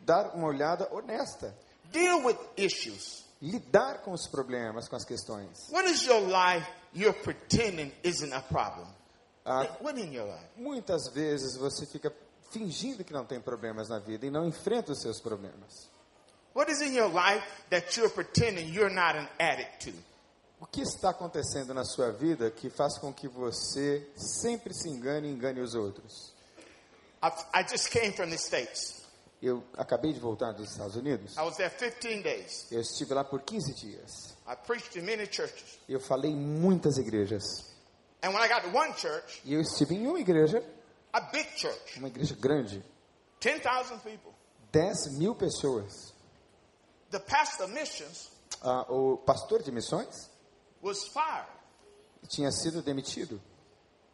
[0.00, 1.54] Dar uma olhada honesta.
[1.90, 3.24] Deal with issues.
[3.40, 5.68] Lidar com os problemas, com as questões.
[5.70, 8.86] What is your life you're pretending isn't a problem?
[9.44, 10.48] Ah, What in your life?
[10.56, 12.10] muitas vezes você fica
[12.50, 15.90] fingindo que não tem problemas na vida e não enfrenta os seus problemas.
[16.54, 19.92] What is in your life that you're pretending you're not an addict to?
[20.60, 25.28] O que está acontecendo na sua vida que faz com que você sempre se engane
[25.28, 26.32] e engane os outros?
[27.20, 29.02] I've, I just came from the States.
[29.42, 31.36] Eu acabei de voltar dos Estados Unidos.
[31.36, 32.66] I was there 15 days.
[32.70, 34.34] Eu estive lá por 15 dias.
[34.46, 35.78] I preached in many churches.
[35.88, 37.42] Eu falei em muitas igrejas.
[38.22, 40.64] And when I got to one church, E eu estive em uma igreja,
[41.12, 42.82] a big church, uma igreja grande,
[43.40, 44.32] 10,000 people,
[44.72, 46.13] 10 mil pessoas.
[47.18, 48.30] The pastor missions
[48.62, 50.28] Ah, o pastor de missões
[50.82, 51.48] was fired.
[52.28, 53.40] tinha sido demitido.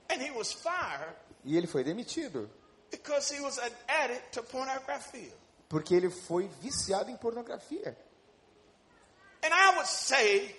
[0.09, 2.49] And he was fired E ele foi demitido
[2.91, 5.33] because he was an addict to pornography.
[5.69, 7.97] porque ele foi viciado em pornografia.
[9.43, 10.55] And I would say,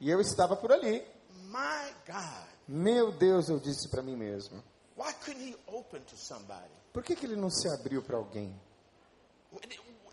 [0.00, 1.02] E eu estava por ali.
[1.48, 4.62] my God, Meu Deus, eu disse para mim mesmo.
[4.96, 6.70] why couldn't he open to somebody?
[6.92, 8.54] Por que, que ele não se abriu para alguém?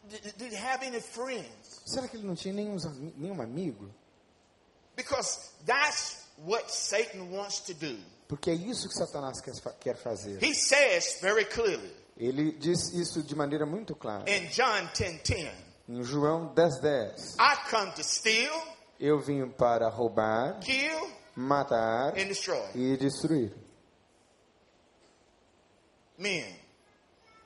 [0.07, 1.81] Did, have any friends?
[1.85, 2.77] Será que ele não tinha nenhum,
[3.17, 3.89] nenhum amigo?
[4.95, 7.97] Because that's what Satan wants to do.
[8.27, 10.41] Porque é isso que Satanás quer, quer fazer.
[10.43, 14.29] He says very clearly Ele diz isso de maneira muito clara.
[14.29, 15.53] in John 10 10,
[15.89, 17.35] Em João 10, 10.
[17.39, 18.53] I come to steal,
[18.99, 22.69] Eu vim para roubar, kill, matar and destroy.
[22.75, 23.53] e destruir.
[26.17, 26.59] Men,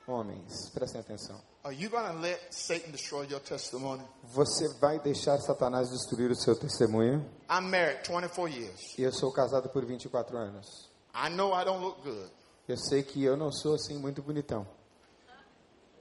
[0.06, 1.40] Homens, prestem atenção.
[1.64, 4.02] Are you going to let Satan destroy your testimony?
[4.34, 7.24] Você vai deixar Satanás destruir o seu testemunho?
[7.48, 8.94] I'm married 24 years.
[8.98, 10.90] Eu sou casado por 24 anos.
[11.14, 12.30] I know I don't look good.
[12.68, 14.66] Eu sei que eu não sou assim muito bonitão.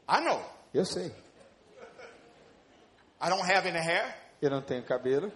[0.10, 0.42] I know.
[0.74, 1.08] Eu sei.
[3.22, 4.16] I don't have any hair.
[4.42, 5.32] Eu não tenho cabelo.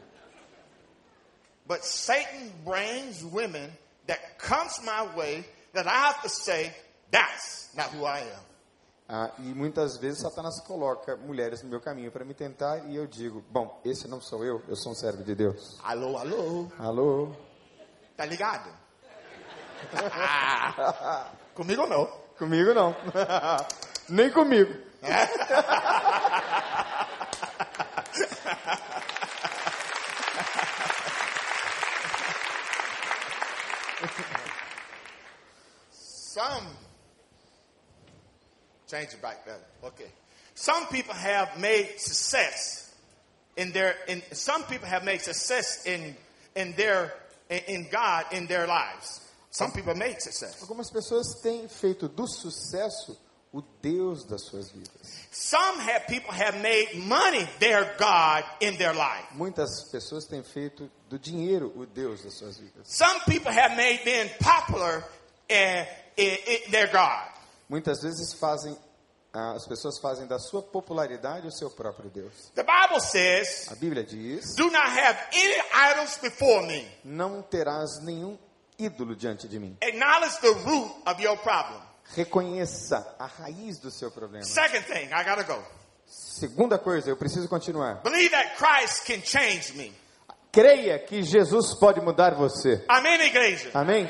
[1.66, 3.72] But Satan brings women
[4.08, 6.74] that comes my way that I have to say,
[7.12, 8.57] that's not who I am.
[9.10, 13.08] Ah, e muitas vezes Satanás coloca mulheres no meu caminho para me tentar e eu
[13.08, 15.80] digo: Bom, esse não sou eu, eu sou um servo de Deus.
[15.82, 16.68] Alô, alô.
[16.78, 17.32] Alô?
[18.18, 18.70] Tá ligado?
[21.56, 22.06] Comigo não.
[22.38, 22.94] Comigo não.
[24.10, 24.74] Nem comigo.
[35.92, 36.77] Some
[38.88, 39.60] change it back there.
[39.84, 40.10] Okay.
[40.56, 42.94] Some people have made success
[43.56, 46.16] in their in some people have made success in
[46.56, 47.14] in their
[47.50, 49.22] in, in God in their lives.
[49.52, 50.62] Some people have made success.
[50.62, 53.18] Algumas pessoas têm feito do sucesso
[53.54, 55.26] o Deus das suas vidas.
[55.32, 59.26] Some have people have made money their God in their life.
[59.36, 62.84] Muitas pessoas têm feito do dinheiro o Deus das suas vidas.
[62.88, 65.04] Some people have made being popular
[65.50, 65.86] uh, i-
[66.18, 67.28] i- their God.
[67.70, 68.78] Muitas vezes fazem
[69.34, 72.52] as pessoas fazem da sua popularidade o seu próprio Deus.
[72.56, 76.88] The Bible says, A Bíblia diz: Do not have any idols before me.
[77.04, 78.38] Não terás nenhum
[78.80, 79.78] ídolo diante de mim.
[79.82, 81.82] Acknowledge the root of your problem.
[82.16, 84.46] Reconheça a raiz do seu problema.
[84.46, 85.62] Second thing, I gotta go.
[86.06, 88.02] Segunda coisa, eu preciso continuar.
[88.02, 89.94] Believe that Christ can change me.
[90.52, 92.84] Creia que Jesus pode mudar você.
[92.88, 93.70] Amém, igreja?
[93.74, 94.10] Amém?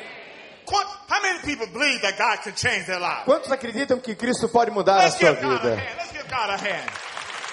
[3.26, 5.76] Quantos acreditam que Cristo pode mudar a sua vida?
[5.76, 5.98] hand.
[5.98, 6.92] Let's give God a hand.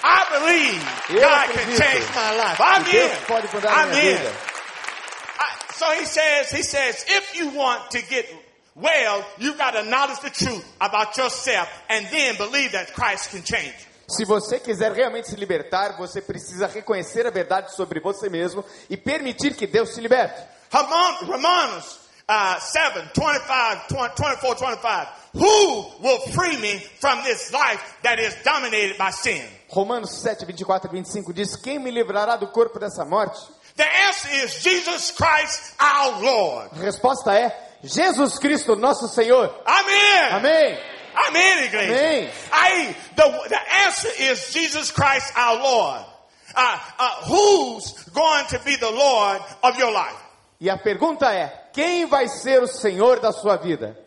[0.03, 2.85] I believe Eu God can acredito change my life.
[2.85, 4.17] que Deus pode mudar a I'm minha in.
[4.17, 4.31] vida.
[5.77, 8.25] So he says, he says, if you want to get
[8.75, 13.43] well, you got to acknowledge the truth about yourself and then believe that Christ can
[13.43, 13.91] change you.
[14.07, 18.95] Se você quiser realmente se libertar, você precisa reconhecer a verdade sobre você mesmo e
[18.95, 20.39] permitir que Deus te liberte.
[20.71, 25.07] Romanos uh, 7, 25, 20, 24, 25.
[25.33, 29.43] Who will free me from this life that is dominated by sin?
[29.75, 33.37] Romanos 7, 24 e 25 diz: Quem me livrará do corpo dessa morte?
[33.75, 36.69] The answer is Jesus Christ our Lord.
[36.71, 37.51] A resposta é:
[37.83, 39.53] Jesus Cristo, nosso Senhor.
[39.65, 40.31] Amen.
[40.31, 40.79] Amém.
[41.27, 41.93] Amen, igreja.
[41.93, 42.29] Amém.
[42.51, 46.05] I, the, the answer is Jesus Christ our Lord.
[46.55, 50.15] Uh, uh, who's going to be the Lord of your life?
[50.61, 53.99] E a pergunta é: Quem vai ser o Senhor da sua vida?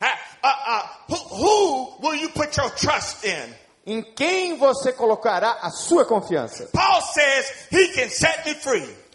[0.00, 0.06] Uh,
[0.46, 3.54] uh, who, who will you put your trust in?
[3.84, 6.70] Em quem você colocará a sua confiança?
[6.72, 9.06] Paul says he can set me free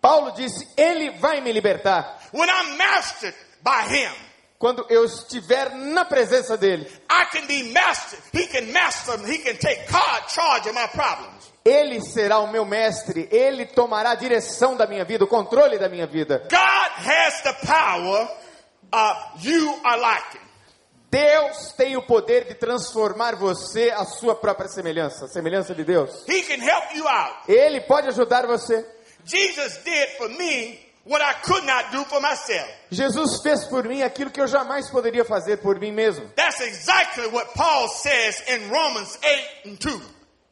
[0.00, 2.18] Paulo disse: Ele vai me libertar.
[2.32, 4.10] when I'm mastered by him.
[4.58, 8.22] Quando eu estiver na presença dele, I can be mastered.
[8.32, 9.30] He can master me.
[9.30, 9.86] He can take
[10.28, 11.49] charge of my problems.
[11.64, 15.88] Ele será o meu mestre, ele tomará a direção da minha vida, o controle da
[15.88, 16.46] minha vida.
[16.50, 18.28] God has the power.
[18.92, 20.00] Uh, you are.
[21.10, 26.24] Deus tem o poder de transformar você à sua própria semelhança, a semelhança de Deus.
[26.28, 27.34] He can help you out.
[27.48, 28.86] Ele pode ajudar você.
[29.24, 32.68] Jesus did for me what I could not do for myself.
[32.90, 36.28] Jesus fez por mim aquilo que eu jamais poderia fazer por mim mesmo.
[36.36, 39.18] That's exactly what Paul says in Romans
[39.64, 40.00] 8 and 2.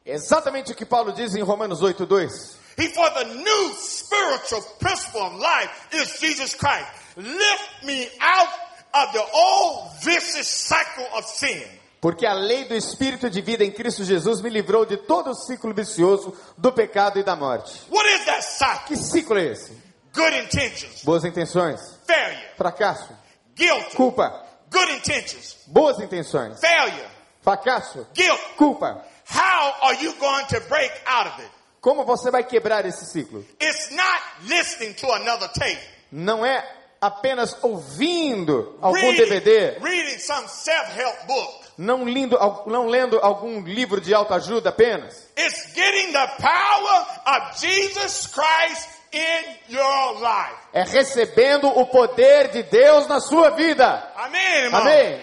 [0.09, 2.57] Exatamente o que Paulo diz em Romanos 8:2.
[2.79, 6.87] He for the new spiritual principle of life is Jesus Christ.
[7.17, 8.49] Lift me out
[8.95, 11.63] of the old vicious cycle of sin.
[12.01, 15.35] Porque a lei do espírito de vida em Cristo Jesus me livrou de todo o
[15.35, 17.83] ciclo vicioso do pecado e da morte.
[17.91, 18.87] What is that cycle?
[18.87, 19.73] Que ciclo é esse?
[20.15, 23.13] Good intentions, Boas intenções, failure, fracasso,
[23.55, 27.07] guilt, culpa, good intentions, boas intenções, failure,
[27.43, 28.41] fracasso, guilt.
[28.57, 29.05] culpa.
[29.29, 31.51] How are you going to break out of it?
[31.81, 33.45] Como você vai quebrar esse ciclo?
[33.61, 35.79] It's not listening to another tape.
[36.11, 36.65] Não é
[37.01, 41.65] apenas ouvindo algum Reading, DVD, reading some self-help book.
[41.79, 42.37] não, lindo,
[42.67, 45.29] não lendo algum livro de autoajuda apenas.
[45.37, 50.57] It's getting the power of Jesus Christ in your life.
[50.73, 54.13] É recebendo o poder de Deus na sua vida.
[54.17, 54.65] Amen.
[54.65, 54.81] irmão.
[54.81, 55.23] Amém.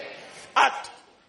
[0.56, 0.70] Uh,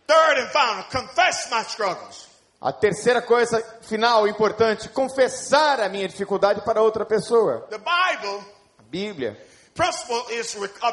[0.07, 2.26] third and final, confess my struggles.
[2.59, 7.67] A terceira coisa final importante, confessar a minha dificuldade para outra pessoa.
[7.69, 8.43] The Bible
[8.79, 9.37] A Bíblia.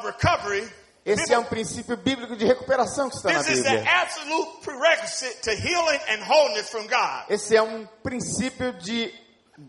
[0.07, 0.71] recovery.
[1.07, 3.93] Esse é um princípio bíblico de recuperação que está na This is the Bíblia.
[4.03, 7.25] absolute prerequisite to healing and wholeness from God.
[7.29, 9.13] Esse é um princípio de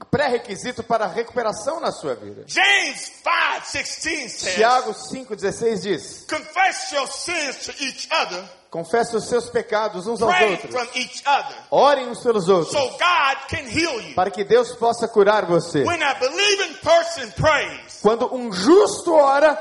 [0.10, 2.43] pré-requisito para recuperação na sua vida.
[2.47, 9.49] James 5:16 says, Tiago 5,16 diz: "Confess your sins to each other, Confesse os seus
[9.49, 10.69] pecados uns aos pray outros.
[10.69, 14.73] from each other, Orem uns pelos outros, so God can heal you." para que Deus
[14.75, 15.81] possa curar você.
[15.85, 19.57] When a believing person prays, Quando um justo ora,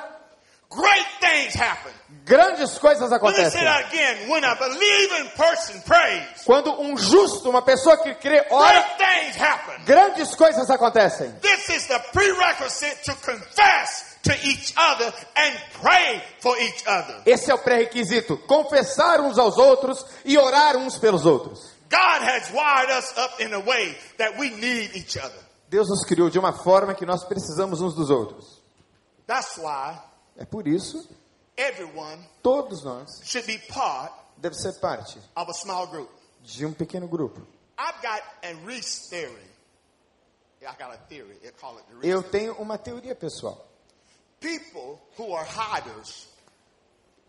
[0.68, 1.92] great things happen.
[2.24, 3.62] grandes coisas acontecem.
[3.62, 4.28] that again.
[4.28, 9.36] When a believing person prays, Quando um justo, uma pessoa que crê, ora, great things
[9.40, 9.84] happen.
[9.84, 11.30] grandes coisas acontecem.
[11.40, 17.22] This is the prerequisite to confess to each other and pray for each other.
[17.26, 21.72] Esse é o pré-requisito: confessar uns aos outros e orar uns pelos outros.
[21.90, 25.38] God has wired us up in a way that we need each other.
[25.68, 28.62] Deus nos criou de uma forma que nós precisamos uns dos outros.
[29.26, 30.00] That's why
[30.36, 31.08] É por isso,
[31.56, 36.10] everyone todos nós should be part devemos ser parte of a small group.
[36.42, 37.40] de um pequeno grupo.
[37.78, 39.50] I've got a Reese theory.
[40.60, 41.38] Yeah, I got a theory.
[41.42, 42.08] They call it the Reese.
[42.08, 43.66] Eu tenho uma teoria pessoal.
[44.44, 46.28] People who are hiders,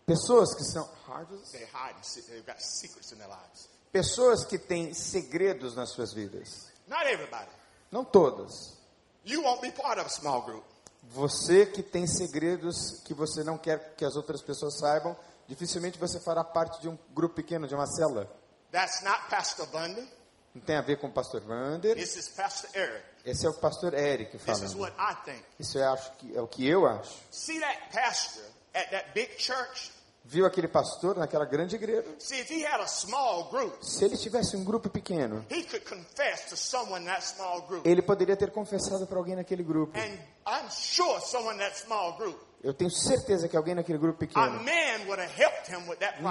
[0.06, 1.96] Pessoas que são harders, they hide.
[2.28, 3.68] They've got secrets in their lives.
[3.90, 6.70] pessoas que têm segredos nas suas vidas.
[6.86, 7.50] Not everybody.
[7.90, 8.76] Não todas.
[9.24, 10.62] You won't be part of a small group.
[11.10, 15.16] Você que tem segredos que você não quer que as outras pessoas saibam,
[15.48, 18.30] dificilmente você fará parte de um grupo pequeno, de uma célula.
[18.70, 20.06] That's not Pastor Bunda.
[20.54, 21.94] Não tem a ver com o pastor Vander.
[21.94, 23.04] This is Pastor Eric.
[23.26, 24.78] Esse é o pastor Eric This is falando.
[24.78, 25.42] what I think.
[25.58, 27.12] Isso eu acho que é o que eu acho.
[27.30, 29.90] See that pastor at that big church?
[30.28, 32.04] Viu aquele pastor naquela grande igreja?
[32.18, 35.84] See, if he had a small group, Se ele tivesse um grupo pequeno, he could
[35.88, 37.86] confess to someone in that small group.
[37.86, 39.96] ele poderia ter confessado para alguém naquele grupo.
[39.98, 44.18] And I'm sure someone in that small group, Eu tenho certeza que alguém naquele grupo
[44.18, 44.60] pequeno,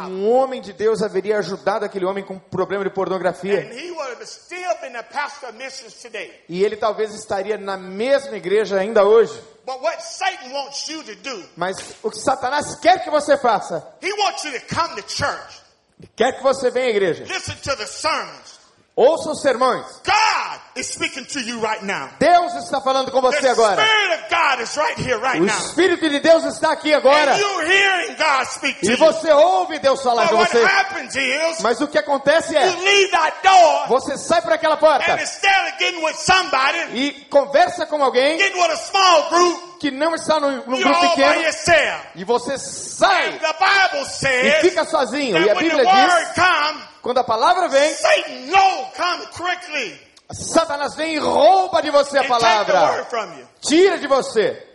[0.10, 3.70] um homem de Deus haveria ajudado aquele homem com problema de pornografia.
[6.50, 9.42] E ele talvez estaria na mesma igreja ainda hoje.
[11.56, 13.96] Mas o que Satanás quer que você faça,
[15.08, 15.62] church,
[16.16, 17.26] quer que você venha à igreja.
[18.96, 19.86] Ouça os sermões.
[20.06, 20.35] God
[20.76, 22.10] is speaking to you right now.
[22.20, 23.82] Deus está falando com você agora.
[25.42, 25.46] O.
[25.46, 27.36] Espírito de Deus está aqui agora.
[28.92, 30.62] E você ouve Deus falar com você.
[31.62, 32.66] Mas o que acontece é,
[33.88, 35.06] você sai para aquela porta
[36.94, 38.38] e conversa com alguém
[39.80, 41.42] que não está num, num grupo pequeno
[42.16, 43.40] e você sai
[44.60, 45.38] e fica sozinho.
[45.38, 46.36] E a Bíblia diz,
[47.02, 47.94] quando a palavra vem,
[50.34, 53.08] Satanás vem e rouba de você a palavra.
[53.62, 54.66] Tira de você.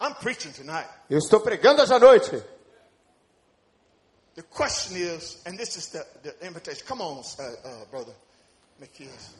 [0.00, 0.88] I'm preaching tonight.
[1.08, 2.42] Eu estou pregando hoje à noite.
[4.34, 6.86] The question is, and this is the, the invitation.
[6.86, 8.14] Come on, uh, uh, brother
[8.80, 9.34] McKees.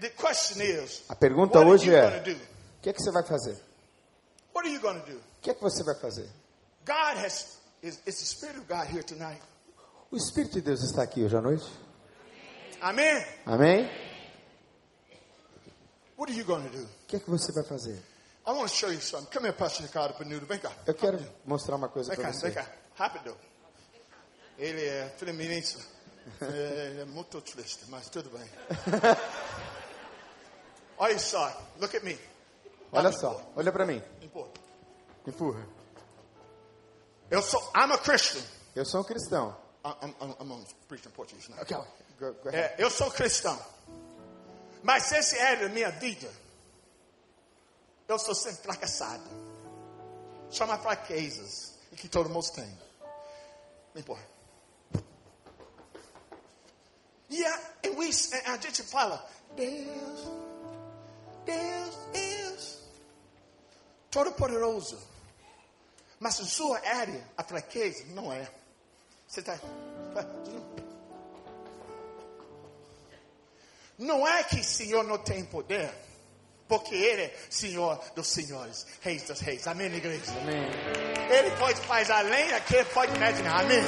[0.00, 3.10] The question is, A pergunta what are hoje you é, o que é que você
[3.10, 3.56] vai fazer?
[4.54, 5.16] What are you going to do?
[5.16, 6.28] O que é que você vai fazer?
[6.84, 9.40] God has, is, is the Spirit of God here tonight?
[10.10, 11.64] O Espírito de Deus está aqui hoje à noite.
[12.80, 13.24] Amen.
[13.46, 13.90] Amém?
[16.16, 16.84] What are you going to do?
[16.84, 18.00] O que é que você vai fazer?
[18.46, 19.30] I want to show you something.
[19.32, 20.46] Come here, Pastor Ricardo Panudo.
[20.46, 20.70] Vem cá.
[20.86, 22.50] Eu quero mostrar uma coisa para cá, vem você.
[22.52, 22.66] cá.
[22.94, 23.36] Rápido.
[24.58, 25.80] Ele é feminista.
[26.40, 28.48] É, é muito triste, mas tudo bem.
[30.98, 31.50] Olha só.
[31.80, 32.18] Look at me.
[32.92, 34.00] Olha só, olha para mim.
[34.22, 34.50] Empurra.
[35.26, 35.66] Empurra.
[37.28, 38.40] Eu sou, I'm a Christian.
[38.76, 39.56] Eu sou um cristão.
[39.84, 41.62] I'm, I'm, I'm preaching Portuguese now.
[41.64, 42.74] Go- go ahead.
[42.80, 43.58] É, eu sou cristão.
[44.82, 46.30] Mas esse é da minha vida.
[48.08, 49.24] Eu sou sempre fracassado.
[50.50, 51.74] Chama fraquezas.
[51.92, 52.66] E que todo mundo tem.
[53.94, 54.24] Me empurra.
[57.28, 58.10] E a, e we,
[58.46, 60.20] a a gente fala, Deus,
[61.44, 62.78] Deus, Deus.
[64.10, 64.98] Todo poderoso.
[66.20, 68.50] Mas em sua área, a fraqueza não é.
[69.34, 69.58] Você está.
[73.98, 75.90] Não é que o Senhor não tem poder,
[76.68, 79.66] porque Ele é Senhor dos senhores, Reis dos reis.
[79.66, 80.30] Amém, igreja?
[80.40, 80.68] Amém.
[81.36, 83.60] Ele pode fazer além daquele que pode imaginar.
[83.64, 83.82] Amém.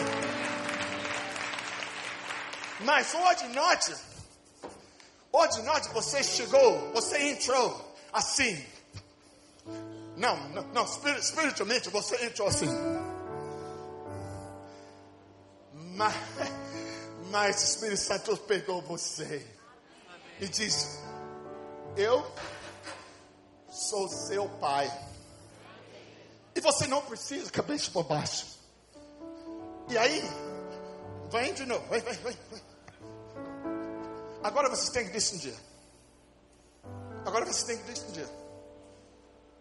[2.80, 3.94] Mas hoje noite,
[5.30, 8.66] hoje noite você chegou, você entrou assim.
[10.16, 12.66] Não, não, não espir- espiritualmente você entrou assim.
[15.96, 16.14] Mas,
[17.30, 19.46] mas o Espírito Santo pegou você
[20.38, 21.00] e disse:
[21.96, 22.30] Eu
[23.70, 24.92] sou seu pai.
[26.54, 28.46] E você não precisa cabeça por baixo.
[29.88, 30.22] E aí,
[31.30, 32.38] vem de novo, vem, vem, vem.
[34.42, 35.54] Agora vocês têm que decidir.
[37.24, 38.28] Agora vocês têm que decidir.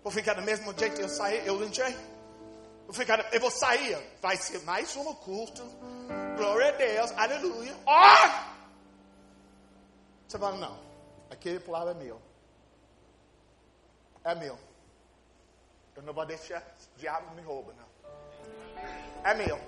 [0.03, 1.95] Vou ficar do mesmo jeito que eu saí, eu entrei.
[2.85, 3.97] Vou ficar, eu vou sair.
[4.21, 5.63] Vai ser mais um culto.
[6.37, 7.75] Glória a Deus, aleluia.
[7.85, 8.55] Ó!
[10.27, 10.79] Você fala, não.
[11.29, 12.21] Aquele plano é meu.
[14.23, 14.57] É meu.
[15.95, 17.85] Eu não vou deixar o diabo me roubar, não.
[19.23, 19.59] É meu.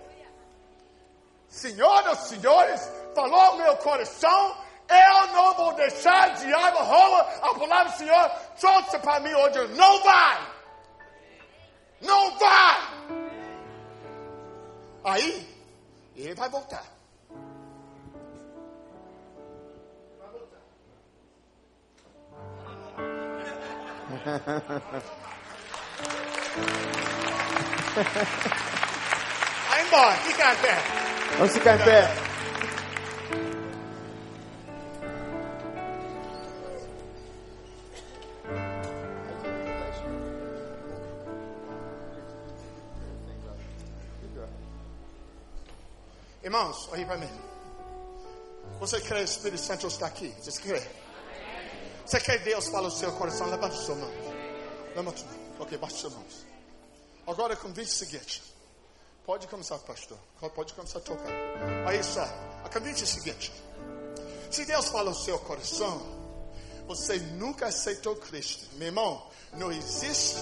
[1.47, 4.57] Senhor dos senhores, falou meu coração,
[4.89, 8.29] eu não vou deixar o diabo roubar a palavra do Senhor,
[8.59, 9.67] trouxe para mim hoje.
[9.75, 10.53] Não vai!
[12.01, 12.97] Não vai!
[15.05, 15.56] Aí,
[16.17, 16.83] ele vai voltar.
[20.19, 20.59] Vai voltar.
[29.69, 30.77] Vai embora, fica em pé.
[31.37, 32.26] Vamos ficar em pé.
[46.57, 47.29] Irmãos, olhe para mim.
[48.79, 50.33] Você crê que o Espírito Santo está aqui?
[50.41, 50.81] Você crê?
[52.03, 53.47] Você quer que Deus fale o seu coração?
[53.47, 54.11] Levanta sua mão.
[54.95, 55.39] Levanta sua mão.
[55.59, 56.47] Ok, baixa suas mãos.
[57.27, 58.41] Agora convite o seguinte.
[59.23, 60.17] Pode começar, pastor.
[60.55, 61.29] Pode começar a tocar.
[61.87, 62.27] Aí só,
[62.63, 63.53] acredite o seguinte:
[64.49, 66.01] se Deus fala no seu coração,
[66.87, 68.65] você nunca aceitou Cristo.
[68.77, 70.41] Meu irmão, não existe,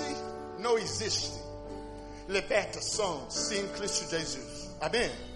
[0.60, 1.34] não existe
[2.30, 4.70] libertação sem Cristo Jesus.
[4.80, 5.35] Amém?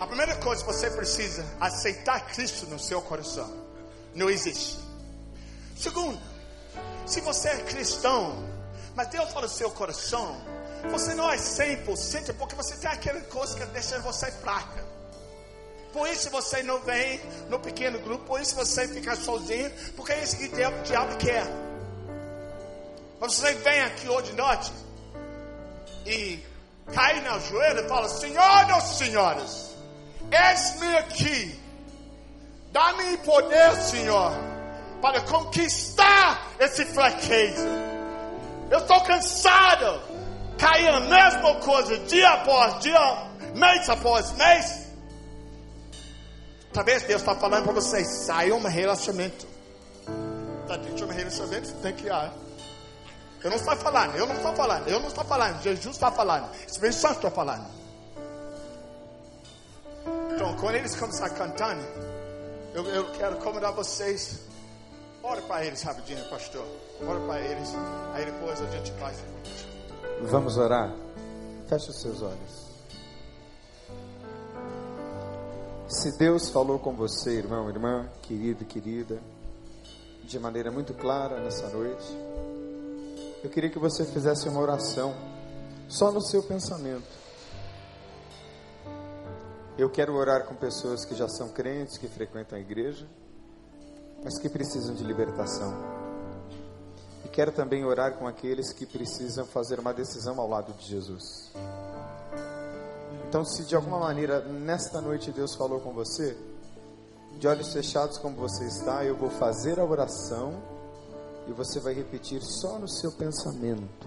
[0.00, 3.48] A primeira coisa que você precisa aceitar Cristo no seu coração.
[4.14, 4.78] Não existe.
[5.76, 6.18] Segundo,
[7.06, 8.42] se você é cristão,
[8.94, 10.40] mas Deus fala no seu coração,
[10.90, 14.84] você não é 100% porque você tem aquela coisa que deixa você fraca.
[15.92, 20.22] Por isso você não vem no pequeno grupo, por isso você fica sozinho, porque é
[20.22, 21.44] isso que o diabo quer.
[23.20, 24.72] Mas você vem aqui hoje noite
[26.06, 26.42] e
[26.94, 29.69] cai na joelha e fala: Senhoras e senhoras,
[30.30, 31.60] eis-me aqui,
[32.72, 34.32] dá-me poder, Senhor,
[35.00, 37.68] para conquistar esse fraqueza.
[38.70, 40.00] Eu estou cansado,
[40.56, 44.90] cair a mesma coisa dia após dia, mês após mês.
[46.72, 49.46] Talvez Deus está falando para vocês: saiam um relacionamento.
[50.62, 52.32] Está dentro de um relacionamento, tem que ir.
[53.42, 55.62] Eu não estou falando, eu não estou falando, eu não estou falando.
[55.62, 57.79] Jesus está falando, Espírito Santo está falando.
[60.40, 61.82] Então, quando eles começarem cantando,
[62.72, 64.40] eu, eu quero convidar vocês.
[65.22, 66.64] Ora para eles rapidinho, pastor.
[67.06, 67.68] Ora para eles.
[68.14, 69.22] Aí depois a gente faz.
[70.22, 70.96] Vamos orar?
[71.68, 72.70] Feche os seus olhos.
[75.88, 79.20] Se Deus falou com você, irmão, irmã, querido querida,
[80.24, 82.16] de maneira muito clara nessa noite,
[83.44, 85.14] eu queria que você fizesse uma oração
[85.86, 87.19] só no seu pensamento.
[89.80, 93.08] Eu quero orar com pessoas que já são crentes, que frequentam a igreja,
[94.22, 95.72] mas que precisam de libertação.
[97.24, 101.50] E quero também orar com aqueles que precisam fazer uma decisão ao lado de Jesus.
[103.26, 106.36] Então, se de alguma maneira nesta noite Deus falou com você,
[107.38, 110.62] de olhos fechados como você está, eu vou fazer a oração
[111.48, 114.06] e você vai repetir só no seu pensamento.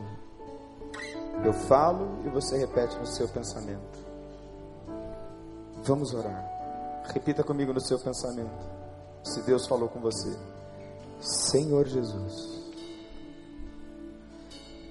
[1.44, 4.03] Eu falo e você repete no seu pensamento.
[5.86, 7.04] Vamos orar.
[7.14, 8.66] Repita comigo no seu pensamento.
[9.24, 10.38] Se Deus falou com você,
[11.20, 12.72] Senhor Jesus,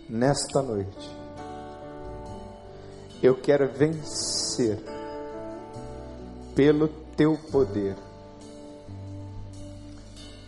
[0.08, 1.10] nesta noite
[3.22, 4.82] eu quero vencer
[6.54, 7.96] pelo teu poder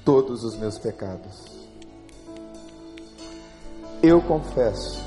[0.04, 1.44] todos os meus pecados.
[4.02, 5.00] Eu confesso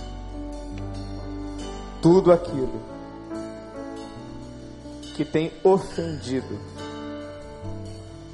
[2.01, 2.96] tudo aquilo
[5.18, 6.57] que tem ofendido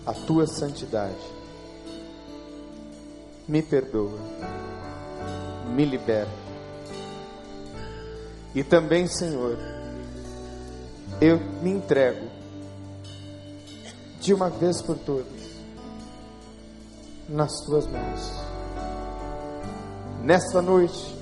[0.05, 1.15] a tua santidade.
[3.47, 4.19] Me perdoa,
[5.73, 6.43] me liberta
[8.55, 9.57] e também, Senhor,
[11.19, 12.27] eu me entrego
[14.21, 15.25] de uma vez por todas
[17.27, 18.31] nas tuas mãos.
[20.21, 21.15] Nesta noite,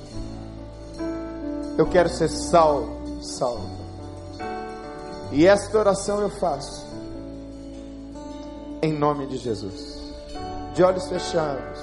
[1.78, 3.71] eu quero ser salvo, salvo.
[5.32, 6.86] E esta oração eu faço
[8.82, 10.02] em nome de Jesus.
[10.74, 11.80] De olhos fechados.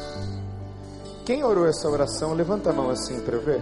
[1.25, 3.61] Quem orou essa oração, levanta a mão assim para eu ver.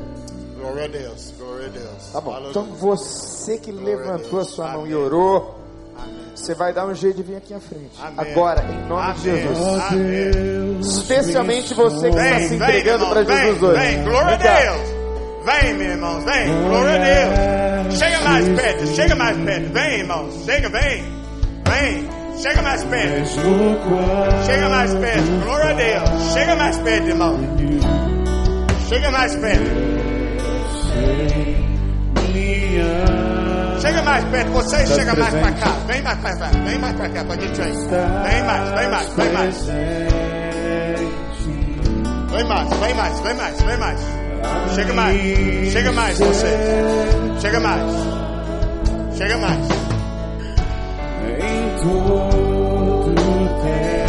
[0.59, 2.12] Glória a Deus, glória a Deus.
[2.12, 2.39] Tá bom.
[2.49, 4.93] Então você que levantou a, sua mão Amém.
[4.93, 5.57] e orou,
[5.97, 6.32] Amém.
[6.34, 7.91] você vai dar um jeito de vir aqui à frente.
[8.01, 8.32] Amém.
[8.32, 10.87] Agora, em nome de Jesus.
[10.97, 13.80] Especialmente você que vem, está se entregando para Jesus hoje.
[13.80, 14.97] Vem, glória a Deus.
[15.45, 17.55] Vem, meus irmãos, vem, glória a Deus.
[17.99, 19.72] Chega mais perto, chega mais perto.
[19.72, 21.05] Vem, irmãos, chega, vem.
[21.68, 22.09] Vem,
[22.42, 23.28] chega mais perto.
[24.44, 26.32] Chega mais perto, glória a Deus.
[26.32, 27.38] Chega mais perto, irmão.
[28.88, 29.97] Chega mais perto.
[33.80, 35.70] Chega mais perto, você chega mais para cá.
[35.86, 37.72] Vem mais para cá, vem mais para cá para a gente ver.
[38.28, 39.66] Vem mais, vem mais, vem mais.
[42.30, 44.26] Vem mais, vem mais, vem mais, vem mais.
[44.74, 46.57] Chega mais, chega mais você.
[47.40, 47.82] Chega mais.
[49.16, 49.68] Chega mais.
[51.38, 53.14] Em todo
[53.62, 54.07] tempo.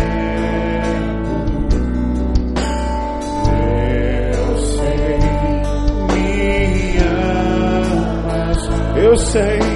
[8.97, 9.67] Eu sei, eu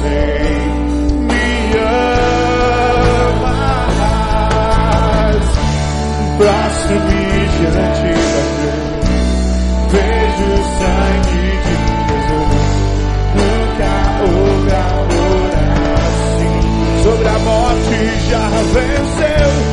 [0.00, 0.58] sei,
[1.20, 1.76] me
[3.24, 3.54] amas.
[6.38, 7.22] Basta-me
[7.58, 8.03] diante
[18.30, 19.63] já venceu,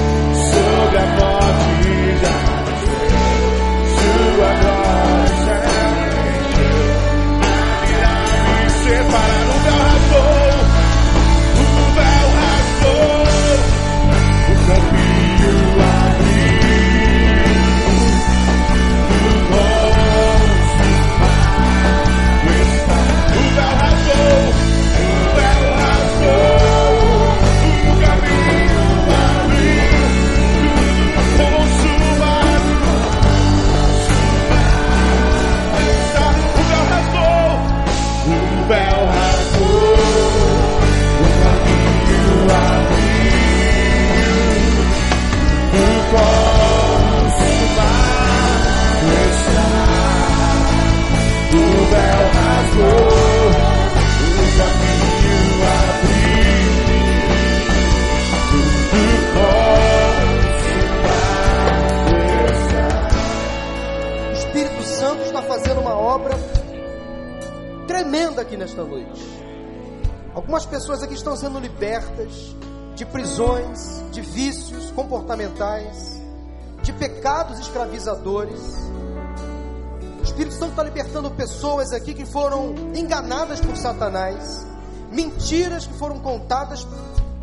[81.62, 84.66] pessoas aqui que foram enganadas por Satanás,
[85.12, 86.88] mentiras que foram contadas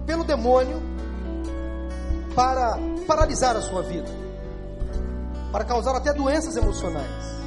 [0.04, 0.82] pelo demônio
[2.34, 4.10] para paralisar a sua vida,
[5.52, 7.38] para causar até doenças emocionais.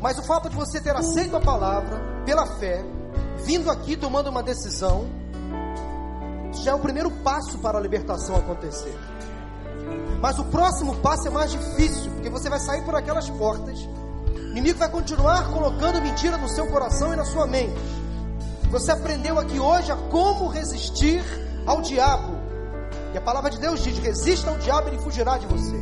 [0.00, 2.84] Mas o fato de você ter aceito a palavra pela fé,
[3.44, 5.04] vindo aqui tomando uma decisão,
[6.62, 8.96] já é o primeiro passo para a libertação acontecer.
[10.20, 13.80] Mas o próximo passo é mais difícil, porque você vai sair por aquelas portas,
[14.50, 17.80] o inimigo vai continuar colocando mentira no seu coração e na sua mente.
[18.68, 21.22] Você aprendeu aqui hoje a como resistir
[21.64, 22.36] ao diabo.
[23.14, 25.76] E a palavra de Deus diz: resista ao diabo e ele fugirá de você.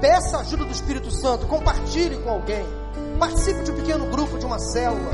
[0.00, 2.66] Peça a ajuda do Espírito Santo, compartilhe com alguém,
[3.20, 5.12] participe de um pequeno grupo, de uma célula.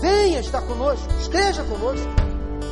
[0.00, 2.06] Venha estar conosco, esteja conosco.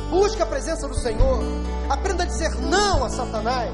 [0.09, 1.43] Busque a presença do Senhor.
[1.89, 3.73] Aprenda a dizer não a Satanás.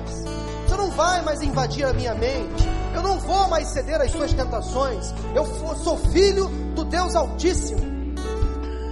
[0.67, 2.70] Você não vai mais invadir a minha mente.
[3.01, 5.11] Eu não vou mais ceder às suas tentações.
[5.33, 5.43] Eu
[5.75, 7.81] sou filho do Deus Altíssimo.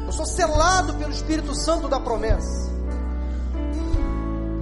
[0.08, 2.72] Eu sou selado pelo Espírito Santo da promessa.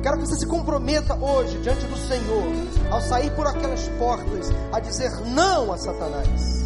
[0.03, 2.43] Quero que você se comprometa hoje diante do Senhor,
[2.91, 6.65] ao sair por aquelas portas, a dizer não a Satanás.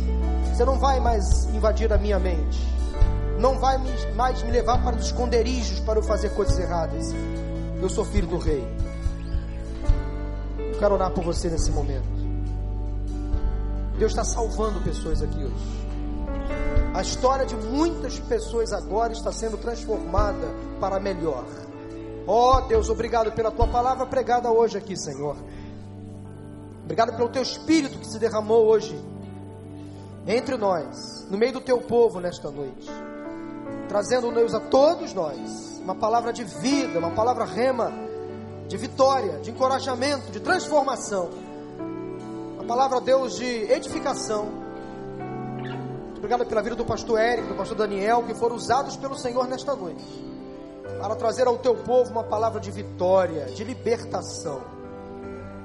[0.51, 2.67] Você não vai mais invadir a minha mente,
[3.39, 3.77] não vai
[4.15, 7.13] mais me levar para os esconderijos para eu fazer coisas erradas.
[7.79, 8.67] Eu sou filho do Rei.
[10.57, 12.20] Eu quero orar por você nesse momento.
[14.01, 15.85] Deus está salvando pessoas aqui hoje.
[16.91, 20.47] A história de muitas pessoas agora está sendo transformada
[20.79, 21.45] para melhor.
[22.25, 25.37] Ó oh, Deus, obrigado pela tua palavra pregada hoje aqui, Senhor.
[26.83, 28.99] Obrigado pelo teu espírito que se derramou hoje
[30.25, 32.89] entre nós, no meio do teu povo nesta noite.
[33.87, 37.91] Trazendo, Deus, a todos nós uma palavra de vida, uma palavra rema,
[38.67, 41.50] de vitória, de encorajamento, de transformação.
[42.61, 44.47] Uma palavra, Deus, de edificação.
[46.15, 49.75] Obrigado pela vida do pastor Érico, do pastor Daniel, que foram usados pelo Senhor nesta
[49.75, 50.05] noite
[50.99, 54.61] para trazer ao teu povo uma palavra de vitória, de libertação.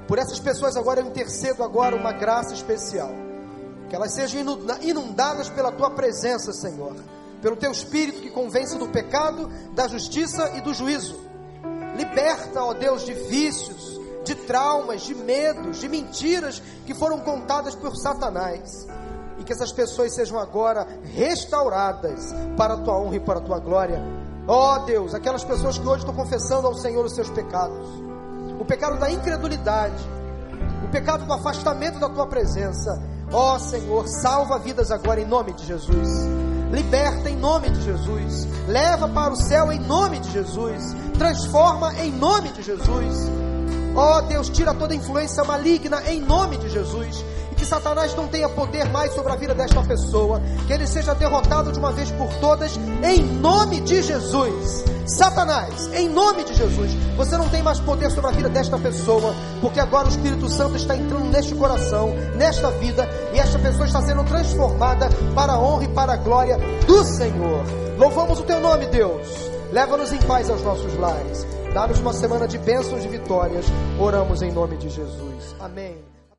[0.08, 3.10] Por essas pessoas agora eu intercedo agora uma graça especial.
[3.90, 4.40] Que elas sejam
[4.80, 6.96] inundadas pela tua presença, Senhor.
[7.42, 11.20] Pelo teu espírito que convence do pecado, da justiça e do juízo.
[11.94, 13.95] Liberta, ó Deus, de vícios,
[14.26, 18.86] de traumas, de medos, de mentiras que foram contadas por Satanás.
[19.38, 23.58] E que essas pessoas sejam agora restauradas para a tua honra e para a tua
[23.58, 27.84] glória Ó oh, Deus, aquelas pessoas que hoje estão confessando ao Senhor os seus pecados,
[28.60, 29.96] o pecado da incredulidade,
[30.84, 33.02] o pecado do afastamento da tua presença.
[33.32, 36.08] Ó oh, Senhor, salva vidas agora em nome de Jesus.
[36.70, 38.46] Liberta em nome de Jesus.
[38.68, 40.94] Leva para o céu em nome de Jesus.
[41.18, 43.28] Transforma em nome de Jesus.
[43.94, 47.24] Ó oh, Deus, tira toda influência maligna em nome de Jesus
[47.56, 51.72] que Satanás não tenha poder mais sobre a vida desta pessoa, que ele seja derrotado
[51.72, 54.84] de uma vez por todas, em nome de Jesus.
[55.06, 59.34] Satanás, em nome de Jesus, você não tem mais poder sobre a vida desta pessoa,
[59.60, 64.02] porque agora o Espírito Santo está entrando neste coração, nesta vida, e esta pessoa está
[64.02, 67.64] sendo transformada para a honra e para a glória do Senhor.
[67.96, 69.26] Louvamos o teu nome, Deus.
[69.72, 71.55] Leva-nos em paz aos nossos lares.
[71.76, 73.66] Dá-nos uma semana de bênçãos e vitórias.
[74.00, 75.54] Oramos em nome de Jesus.
[75.60, 76.15] Amém.